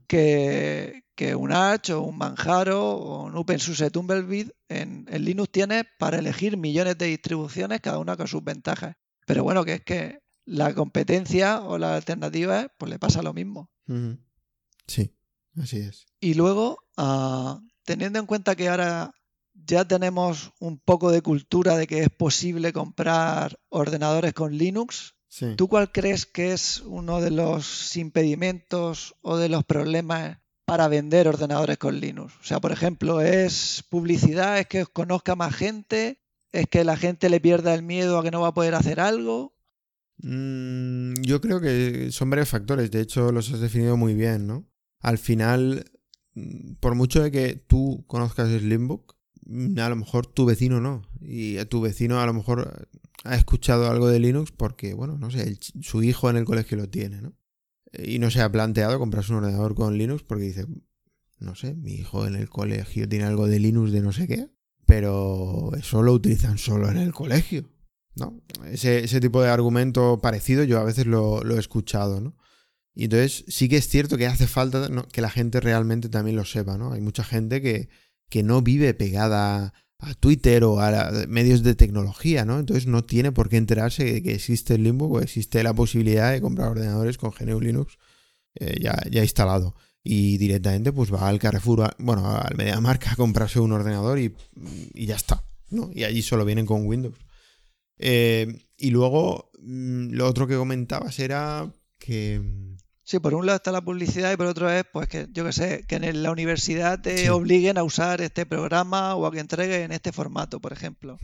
[0.06, 1.02] que,
[1.36, 4.50] un Arch o un Manjaro o un OpenSUSE Tumbleweed.
[4.68, 8.96] En, en Linux tienes para elegir millones de distribuciones, cada una con sus ventajas.
[9.26, 13.70] Pero bueno, que es que la competencia o la alternativa, pues le pasa lo mismo.
[14.86, 15.12] Sí,
[15.60, 16.06] así es.
[16.20, 19.12] Y luego, ah, teniendo en cuenta que ahora
[19.54, 25.14] ya tenemos un poco de cultura de que es posible comprar ordenadores con Linux,
[25.56, 31.26] ¿tú cuál crees que es uno de los impedimentos o de los problemas para vender
[31.26, 32.34] ordenadores con Linux?
[32.40, 34.58] O sea, por ejemplo, ¿es publicidad?
[34.58, 36.20] ¿Es que os conozca más gente?
[36.52, 39.00] ¿Es que la gente le pierda el miedo a que no va a poder hacer
[39.00, 39.55] algo?
[40.18, 44.66] Mm, yo creo que son varios factores, de hecho los has definido muy bien, ¿no?
[45.00, 45.90] Al final,
[46.34, 51.02] mm, por mucho de que tú conozcas Slimbook, mm, a lo mejor tu vecino no.
[51.20, 52.88] Y tu vecino a lo mejor
[53.24, 56.88] ha escuchado algo de Linux porque, bueno, no sé, su hijo en el colegio lo
[56.88, 57.34] tiene, ¿no?
[57.92, 60.66] Y no se ha planteado comprarse un ordenador con Linux porque dice,
[61.38, 64.48] no sé, mi hijo en el colegio tiene algo de Linux de no sé qué.
[64.86, 67.68] pero eso lo utilizan solo en el colegio,
[68.16, 68.40] ¿no?
[68.70, 72.34] Ese, ese tipo de argumento parecido yo a veces lo, he escuchado, ¿no?
[72.94, 76.44] Y entonces sí que es cierto que hace falta que la gente realmente también lo
[76.44, 76.92] sepa, ¿no?
[76.92, 77.88] Hay mucha gente que,
[78.30, 82.58] que no vive pegada a Twitter o a medios de tecnología, ¿no?
[82.58, 86.32] Entonces no tiene por qué enterarse de que existe el Limbo o existe la posibilidad
[86.32, 87.98] de comprar ordenadores con GNU Linux
[88.54, 89.74] eh, ya, ya instalado
[90.08, 94.32] y directamente pues va al Carrefour, bueno, al MediaMarkt a comprarse un ordenador y,
[94.94, 95.90] ya está, ¿no?
[95.92, 97.16] Y allí solo vienen con Windows.
[97.98, 102.40] Eh, y luego, mm, lo otro que comentabas era que...
[102.40, 105.44] Mm, sí, por un lado está la publicidad y por otro es, pues que yo
[105.44, 109.40] que sé, que en la universidad te obliguen a usar este programa o a que
[109.40, 111.18] entreguen en este formato, por ejemplo.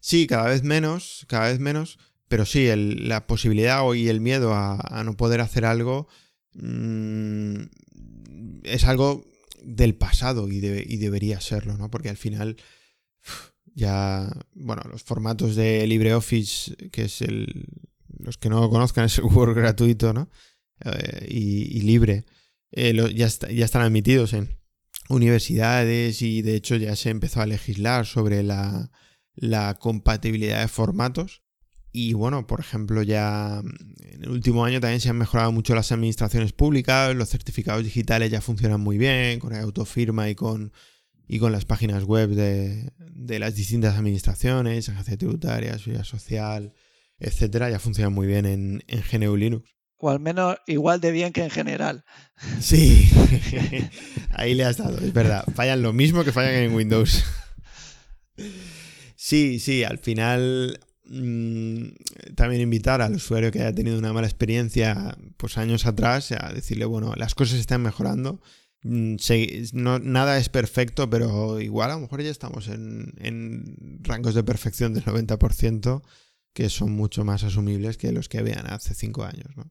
[0.00, 1.98] Sí, cada vez menos, cada vez menos,
[2.28, 6.08] pero sí, la posibilidad y el miedo a no poder hacer algo
[6.58, 7.64] Mm,
[8.64, 9.26] es algo
[9.62, 11.90] del pasado y, debería serlo, ¿no?
[11.90, 12.56] Porque al final
[13.76, 17.66] ya, bueno, los formatos de LibreOffice, que es el,
[18.18, 20.30] los que no lo conozcan, es el Word gratuito, ¿no?
[20.82, 22.24] Eh, y, libre,
[22.72, 24.58] eh, ya, ya están admitidos en
[25.10, 28.90] universidades y de hecho ya se empezó a legislar sobre la,
[29.34, 31.42] la compatibilidad de formatos.
[31.92, 35.92] Y bueno, por ejemplo, ya en el último año también se han mejorado mucho las
[35.92, 40.72] administraciones públicas, los certificados digitales ya funcionan muy bien, con autofirma y con,
[41.28, 42.92] y con las páginas web de,
[43.38, 46.72] las distintas administraciones, agencia tributaria, seguridad social,
[47.18, 49.70] etcétera, ya funcionan muy bien en, en GNU Linux.
[49.98, 52.04] O al menos igual de bien que en general.
[52.60, 53.08] Sí,
[54.30, 55.44] ahí le has dado, es verdad.
[55.54, 57.24] Fallan lo mismo que fallan en Windows.
[59.16, 61.90] Sí, sí, al final Mm,
[62.34, 66.84] también invitar al usuario que haya tenido una mala experiencia pues años atrás a decirle,
[66.84, 68.40] bueno, las cosas están mejorando.
[68.86, 69.16] Mm,
[69.72, 74.44] no, nada es perfecto, pero igual a lo mejor ya estamos en, en rangos de
[74.44, 76.02] perfección del 90%
[76.56, 79.54] que son mucho más asumibles que los que habían hace cinco años.
[79.56, 79.70] ¿no?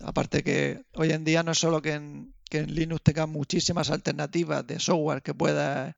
[0.00, 3.90] aparte que hoy en día no es solo que en, que en Linux tenga muchísimas
[3.90, 5.96] alternativas de software que pueda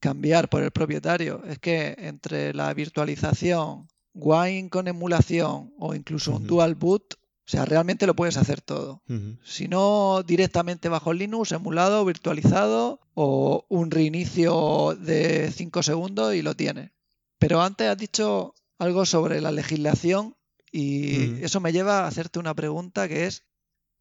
[0.00, 6.46] cambiar por el propietario, es que entre la virtualización, Wine con emulación o incluso un
[6.46, 7.16] dual boot,
[7.46, 9.02] o sea, realmente lo puedes hacer todo.
[9.44, 16.56] Si no directamente bajo Linux, emulado, virtualizado o un reinicio de 5 segundos y lo
[16.56, 16.92] tienes.
[17.38, 20.36] Pero antes has dicho algo sobre la legislación
[20.72, 23.44] y eso me lleva a hacerte una pregunta que es,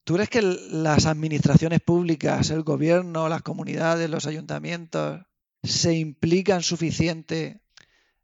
[0.06, 5.22] ¿tú crees que las administraciones públicas, el gobierno, las comunidades, los ayuntamientos
[5.64, 7.62] se implican suficiente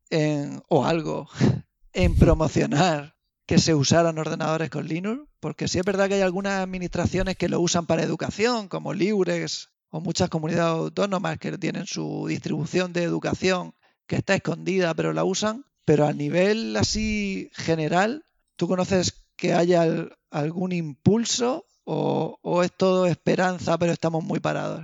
[0.10, 1.28] en, o algo
[1.94, 3.19] en promocionar
[3.50, 7.50] que se usaran ordenadores con Linux, porque sí es verdad que hay algunas administraciones que
[7.50, 13.02] lo usan para educación, como Libres o muchas comunidades autónomas que tienen su distribución de
[13.02, 13.74] educación
[14.06, 18.24] que está escondida pero la usan, pero a nivel así general,
[18.56, 19.84] ¿tú conoces que haya
[20.30, 24.84] algún impulso o, o es todo esperanza pero estamos muy parados?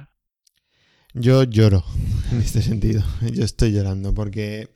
[1.14, 1.84] Yo lloro
[2.32, 4.70] en este sentido, yo estoy llorando porque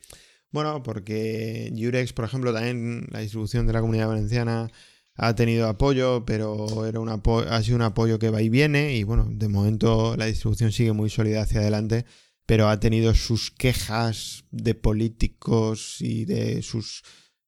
[0.52, 4.70] bueno, porque Jurex, por ejemplo, también la distribución de la comunidad valenciana
[5.14, 9.04] ha tenido apoyo, pero era un ha sido un apoyo que va y viene y
[9.04, 12.06] bueno, de momento la distribución sigue muy sólida hacia adelante,
[12.46, 17.02] pero ha tenido sus quejas de políticos y de sus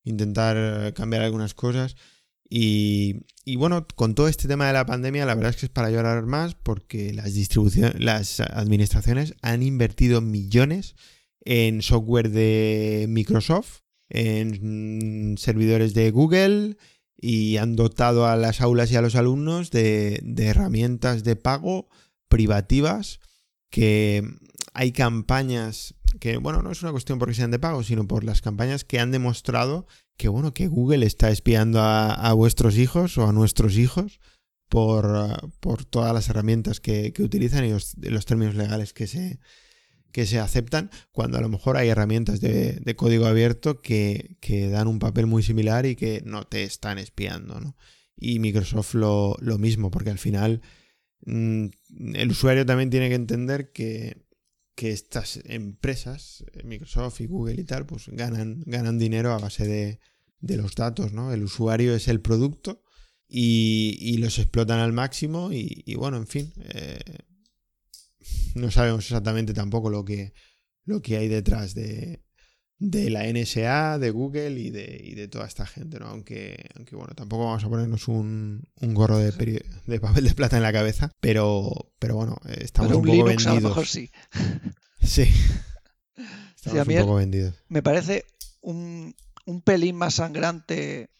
[0.05, 1.96] intentar cambiar algunas cosas.
[2.55, 3.24] Y,
[3.57, 6.26] bueno, con todo este tema de la pandemia, la verdad es que es para llorar
[6.26, 7.32] más porque las
[7.98, 10.94] las administraciones han invertido millones
[11.45, 16.76] en software de Microsoft, en servidores de Google
[17.16, 21.88] y han dotado a las aulas y a los alumnos de, herramientas de pago
[22.28, 23.20] privativas
[23.70, 24.22] que
[24.74, 28.43] hay campañas que, bueno, no es una cuestión porque sean de pago, sino por las
[28.43, 29.86] campañas que han demostrado
[30.18, 34.20] que, bueno, que Google está espiando a, vuestros hijos o a nuestros hijos
[34.68, 39.40] por, por todas las herramientas que, utilizan y los términos legales que se,
[40.13, 44.37] que se aceptan cuando a lo mejor hay herramientas de, código abierto que,
[44.71, 47.59] dan un papel muy similar y que no te están espiando.
[47.61, 47.77] ¿no?
[48.17, 50.61] Y Microsoft lo, mismo, porque al final
[51.25, 51.67] mm,
[52.15, 54.23] el usuario también tiene que entender que,
[54.77, 60.01] estas empresas, Microsoft y Google y tal, pues ganan, ganan dinero a base de,
[60.57, 61.13] los datos.
[61.13, 61.33] ¿no?
[61.33, 62.83] El usuario es el producto
[63.29, 66.53] y, los explotan al máximo y, bueno, en fin.
[66.75, 66.99] Eh,
[68.55, 70.33] no sabemos exactamente tampoco lo que,
[70.85, 72.23] lo que hay detrás de,
[72.79, 76.07] de la NSA, de Google y de, y de toda esta gente, ¿no?
[76.07, 79.31] Aunque, aunque bueno, tampoco vamos a ponernos un, un gorro de,
[79.87, 83.89] de, papel de plata en la cabeza, pero, pero bueno, estamos un, poco vendidos.
[83.89, 84.11] sí.
[85.01, 85.25] Sí.
[86.64, 87.57] Estamos un poco vendidos.
[87.68, 88.25] Me parece
[88.61, 91.11] un, un pelín más sangrante,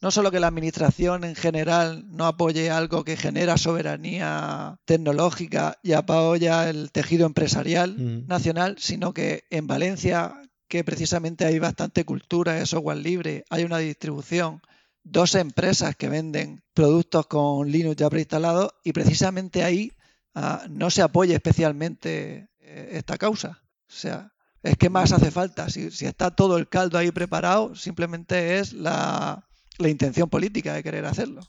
[0.00, 5.92] no solo que la administración en general no apoye algo que genera soberanía tecnológica y
[5.92, 10.34] apoya el tejido empresarial nacional, sino que en Valencia,
[10.68, 14.60] que precisamente hay bastante cultura de software libre, hay una distribución,
[15.04, 19.92] dos empresas que venden productos con Linux ya preinstalado y precisamente ahí
[20.34, 23.62] ah, no se apoya especialmente eh, esta causa.
[23.88, 24.32] O sea,
[24.62, 25.68] es que más hace falta.
[25.70, 29.44] Si, está todo el caldo ahí preparado, simplemente es la,
[29.78, 31.42] intención política de querer hacerlo.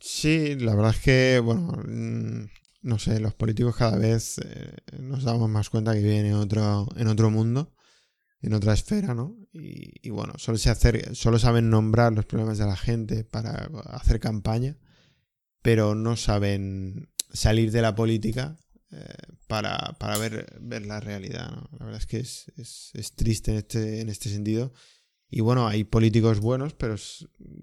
[0.00, 2.48] Sí, la verdad es que, bueno, mm,
[2.82, 6.88] no sé, los políticos cada vez eh, nos damos más cuenta que viven en otro,
[6.96, 7.74] en otro mundo,
[8.40, 9.36] en otra esfera, ¿no?
[9.52, 14.20] Y, bueno, solo, se hacer, solo saben nombrar los problemas de la gente para hacer
[14.20, 14.78] campaña,
[15.60, 18.56] pero no saben salir de la política
[19.46, 21.50] para, para ver, ver, la realidad.
[21.78, 22.52] La verdad es que es,
[22.94, 24.72] es, triste en este, en este sentido.
[25.28, 26.96] Y bueno, hay políticos buenos, pero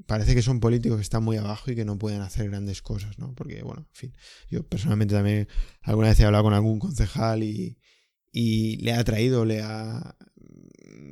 [0.05, 3.19] parece que son políticos que están muy abajo y que no pueden hacer grandes cosas,
[3.19, 3.36] ¿no?
[3.36, 4.13] Porque, bueno, en fin,
[4.49, 5.49] yo personalmente también
[5.82, 7.78] alguna vez he hablado con algún concejal y,
[8.32, 10.15] y le ha traído, le ha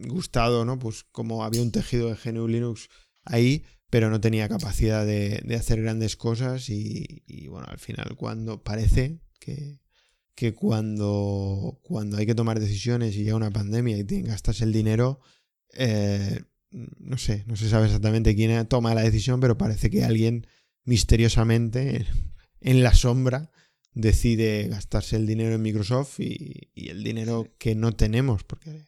[0.07, 0.80] gustado, ¿no?
[0.80, 2.89] Pues como había un tejido de GNU Linux
[3.26, 8.16] ahí, pero no tenía capacidad de, de hacer grandes cosas y, y, bueno, al final
[8.16, 9.80] cuando parece que,
[10.36, 15.21] que cuando, cuando hay que tomar decisiones y llega una pandemia y gastas el dinero,
[15.73, 20.45] eh, no sé, no se sabe exactamente quién toma la decisión, pero parece que alguien
[20.83, 22.05] misteriosamente
[22.59, 23.51] en la sombra
[23.93, 28.88] decide gastarse el dinero en Microsoft y, el dinero que no tenemos porque,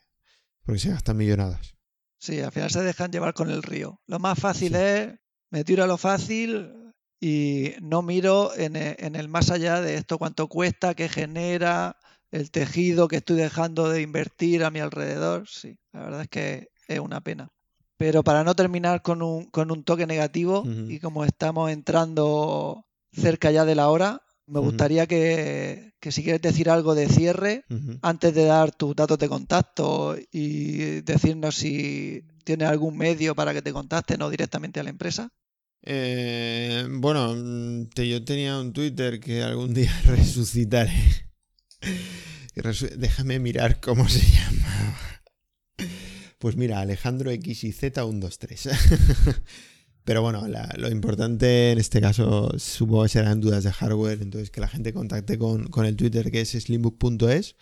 [0.63, 1.75] porque se gastan millonadas.
[2.19, 4.01] Sí, al final se dejan llevar con el río.
[4.05, 5.13] Lo más fácil es,
[5.49, 6.86] me tiro a lo fácil,
[7.19, 11.97] y no miro en e, el, más allá de esto, cuánto cuesta, qué genera,
[12.31, 15.47] el tejido que estoy dejando de invertir a mi alrededor.
[15.47, 17.49] Sí, la verdad es que es una pena.
[17.97, 23.49] Pero para no terminar con un, con un toque negativo, y como estamos entrando cerca
[23.49, 27.65] ya de la hora, me gustaría que, si quieres decir algo de cierre,
[28.01, 33.61] antes de dar tus datos de contacto y decirnos si tienes algún medio para que
[33.63, 35.29] te contacten o directamente a la empresa.
[35.89, 40.91] Eh, bueno, mm, yo tenía un Twitter que algún día resucitaré.
[42.97, 44.97] Déjame mirar cómo se llama.
[46.39, 48.69] Pues mira, Alejandro XYZ123.
[50.03, 54.59] Pero bueno, lo importante en este caso supongo que serán dudas de hardware, entonces que
[54.59, 57.55] la gente contacte con, el Twitter que es slimbook.es.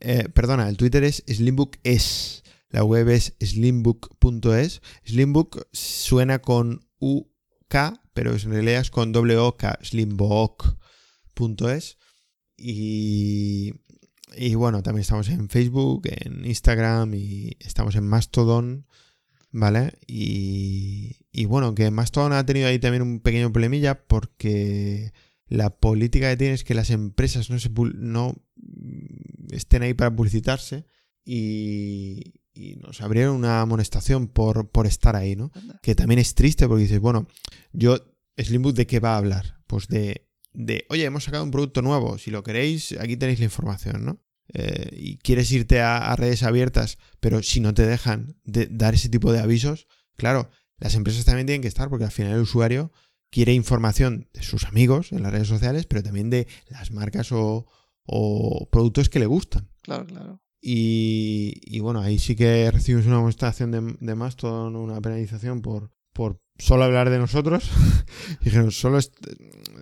[0.00, 2.42] Eh, perdona, el Twitter es slimbook.es.
[2.68, 4.82] La web es slimbook.es.
[5.04, 7.33] Slimbook suena con U
[8.12, 10.78] pero en realidad es con doble OK, slimbook.es.
[12.56, 13.74] Y,
[14.36, 18.86] y bueno, también estamos en Facebook, en Instagram y estamos en Mastodon,
[19.50, 19.98] ¿vale?
[20.06, 25.12] Y, y bueno, que Mastodon ha tenido ahí también un pequeño problemilla porque
[25.48, 28.36] la política que tiene es que las empresas no, se, no
[29.50, 30.86] estén ahí para publicitarse
[31.24, 35.50] y, y nos abrieron una amonestación por, por estar ahí, ¿no?
[35.82, 37.26] Que también es triste porque dices, bueno,
[37.72, 37.98] yo,
[38.36, 39.58] Slimbook, ¿de qué va a hablar?
[39.66, 43.46] Pues de, de, oye, hemos sacado un producto nuevo, si lo queréis, aquí tenéis la
[43.46, 44.20] información, ¿no?
[44.52, 49.08] Eh, y quieres irte a, redes abiertas, pero si no te dejan de dar ese
[49.08, 50.48] tipo de avisos, claro,
[50.78, 52.92] las empresas también tienen que estar porque al final el usuario
[53.30, 57.66] quiere información de sus amigos en las redes sociales, pero también de las marcas o,
[58.04, 59.70] o productos que le gustan.
[59.82, 60.43] Claro, claro.
[60.66, 66.40] Y, bueno, ahí sí que recibimos una amonestación de, de Mastodon, una penalización por, por
[66.58, 67.70] solo hablar de nosotros.
[68.40, 68.98] Dijeron, solo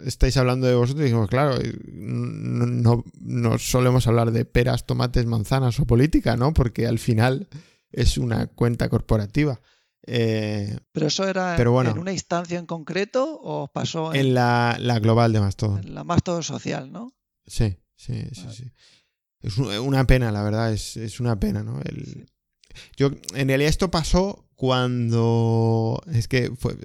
[0.05, 1.03] estáis hablando de vosotros.
[1.03, 1.57] Y dijimos, claro,
[1.93, 6.53] no, no, solemos hablar de peras, tomates, manzanas o política, ¿no?
[6.53, 7.47] Porque al final
[7.93, 9.61] es una cuenta corporativa.
[10.05, 14.99] Eh, ¿Pero eso era en una instancia en concreto o pasó en, en la, la,
[14.99, 15.85] global de Mastodon?
[15.85, 17.15] En la Mastodon social, ¿no?
[17.47, 18.73] Sí, sí, sí, sí.
[19.43, 21.81] Es una pena, la verdad, es, una pena, ¿no?
[21.85, 22.31] El,
[22.97, 26.01] yo, en realidad esto pasó cuando...
[26.13, 26.77] Es que fue,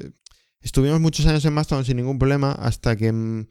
[0.62, 3.48] estuvimos muchos años en Mastodon sin ningún problema hasta que mm,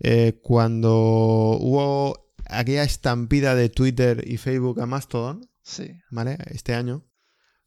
[0.00, 5.92] eh, cuando hubo aquella estampida de Twitter y Facebook a Mastodon, sí.
[6.10, 6.36] ¿vale?
[6.46, 7.06] Este año,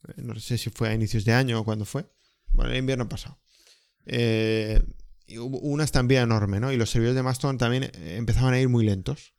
[0.08, 2.06] eh, no sé si fue a inicios de año o cuándo fue,
[2.52, 3.40] bueno, el invierno pasado.
[4.06, 4.82] Eh,
[5.38, 6.70] hubo una estampida enorme, ¿no?
[6.70, 9.34] Y los servidores de Mastodon también empezaban a ir muy lentos,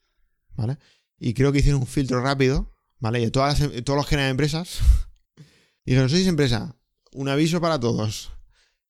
[0.56, 0.78] ¿vale?
[1.20, 3.22] Y creo que hicieron un filtro rápido, ¿vale?
[3.22, 4.80] Y todas las, em, todos los que eran empresas.
[5.86, 6.76] Dijeron, sois empresa,
[7.13, 8.32] un aviso para todos.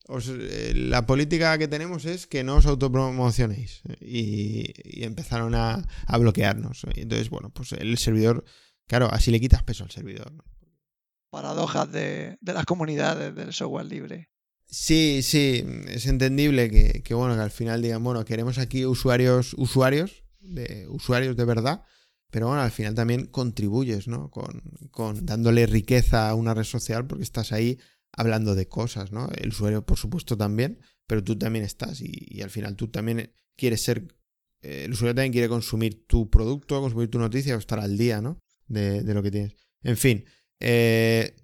[0.07, 3.81] Eh, la política que tenemos es que no os autopromocionéis.
[3.99, 5.85] Y, y empezaron a,
[6.19, 6.85] bloquearnos.
[6.95, 8.45] Y entonces, bueno, pues el servidor
[8.87, 10.31] Claro, así le quitas peso al servidor.
[11.31, 14.29] Paradojas de, las comunidades del software libre.
[14.67, 19.53] Sí, sí, es entendible que, que, bueno, que al final digan, bueno, queremos aquí usuarios,
[19.57, 21.83] usuarios, de usuarios de verdad,
[22.31, 24.29] pero bueno, al final también contribuyes, ¿no?
[24.29, 24.61] Con,
[24.91, 27.77] con dándole riqueza a una red social porque estás ahí
[28.11, 29.29] hablando de cosas, ¿no?
[29.37, 33.81] El usuario, por supuesto, también, pero tú también estás y, al final tú también quieres
[33.81, 34.07] ser,
[34.61, 38.21] eh, el usuario también quiere consumir tu producto, consumir tu noticia o estar al día,
[38.21, 38.39] ¿no?
[38.67, 39.55] De, lo que tienes.
[39.83, 40.25] En fin,
[40.59, 41.35] eh,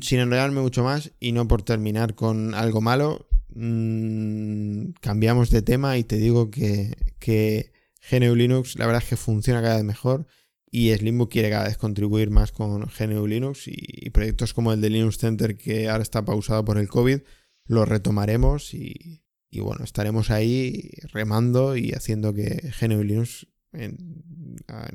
[0.00, 5.98] sin enrollarme mucho más y no por terminar con algo malo, mmm, cambiamos de tema
[5.98, 7.71] y te digo que, que
[8.10, 10.26] GNU Linux la verdad es que funciona cada vez mejor
[10.74, 14.88] y Slimbook quiere cada vez contribuir más con GNU Linux y, proyectos como el de
[14.88, 17.20] Linux Center que ahora está pausado por el COVID,
[17.66, 19.22] lo retomaremos y,
[19.54, 24.24] bueno, estaremos ahí remando y haciendo que GNU Linux en,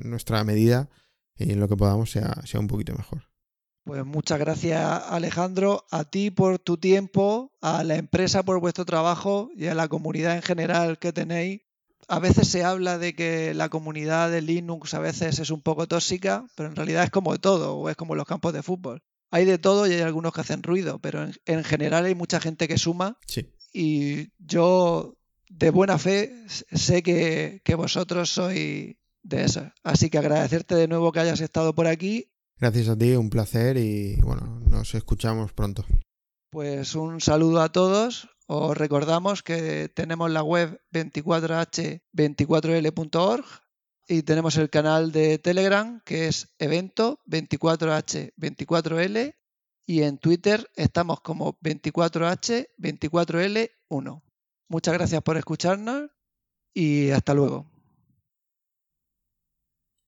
[0.04, 0.90] nuestra medida
[1.36, 3.30] y en lo que podamos sea, sea un poquito mejor.
[3.84, 9.52] Pues muchas gracias Alejandro, a ti por tu tiempo, a la empresa por vuestro trabajo
[9.56, 11.62] y a la comunidad en general que tenéis
[12.08, 15.88] a veces se habla de que la comunidad de Linux a veces es un poco
[15.88, 19.04] tóxica, pero en realidad es como todo, o es como los campos de fútbol.
[19.30, 22.68] Hay de todo y hay algunos que hacen ruido, pero en, general hay mucha gente
[22.68, 23.18] que suma.
[23.74, 25.18] Y yo,
[25.50, 29.70] de buena fe, sé que, que vosotros sois de eso.
[29.84, 32.32] Así que agradecerte de nuevo que hayas estado por aquí.
[32.58, 35.86] Gracias a ti, un placer y bueno, nos escuchamos pronto.
[36.50, 43.46] Pues un saludo a todos, os recordamos que tenemos la web 24h24l.org
[44.08, 49.36] y tenemos el canal de Telegram que es evento 24h24l
[49.86, 54.22] y en Twitter estamos como 24h24l1.
[54.70, 56.10] Muchas gracias por escucharnos
[56.74, 57.77] y hasta luego.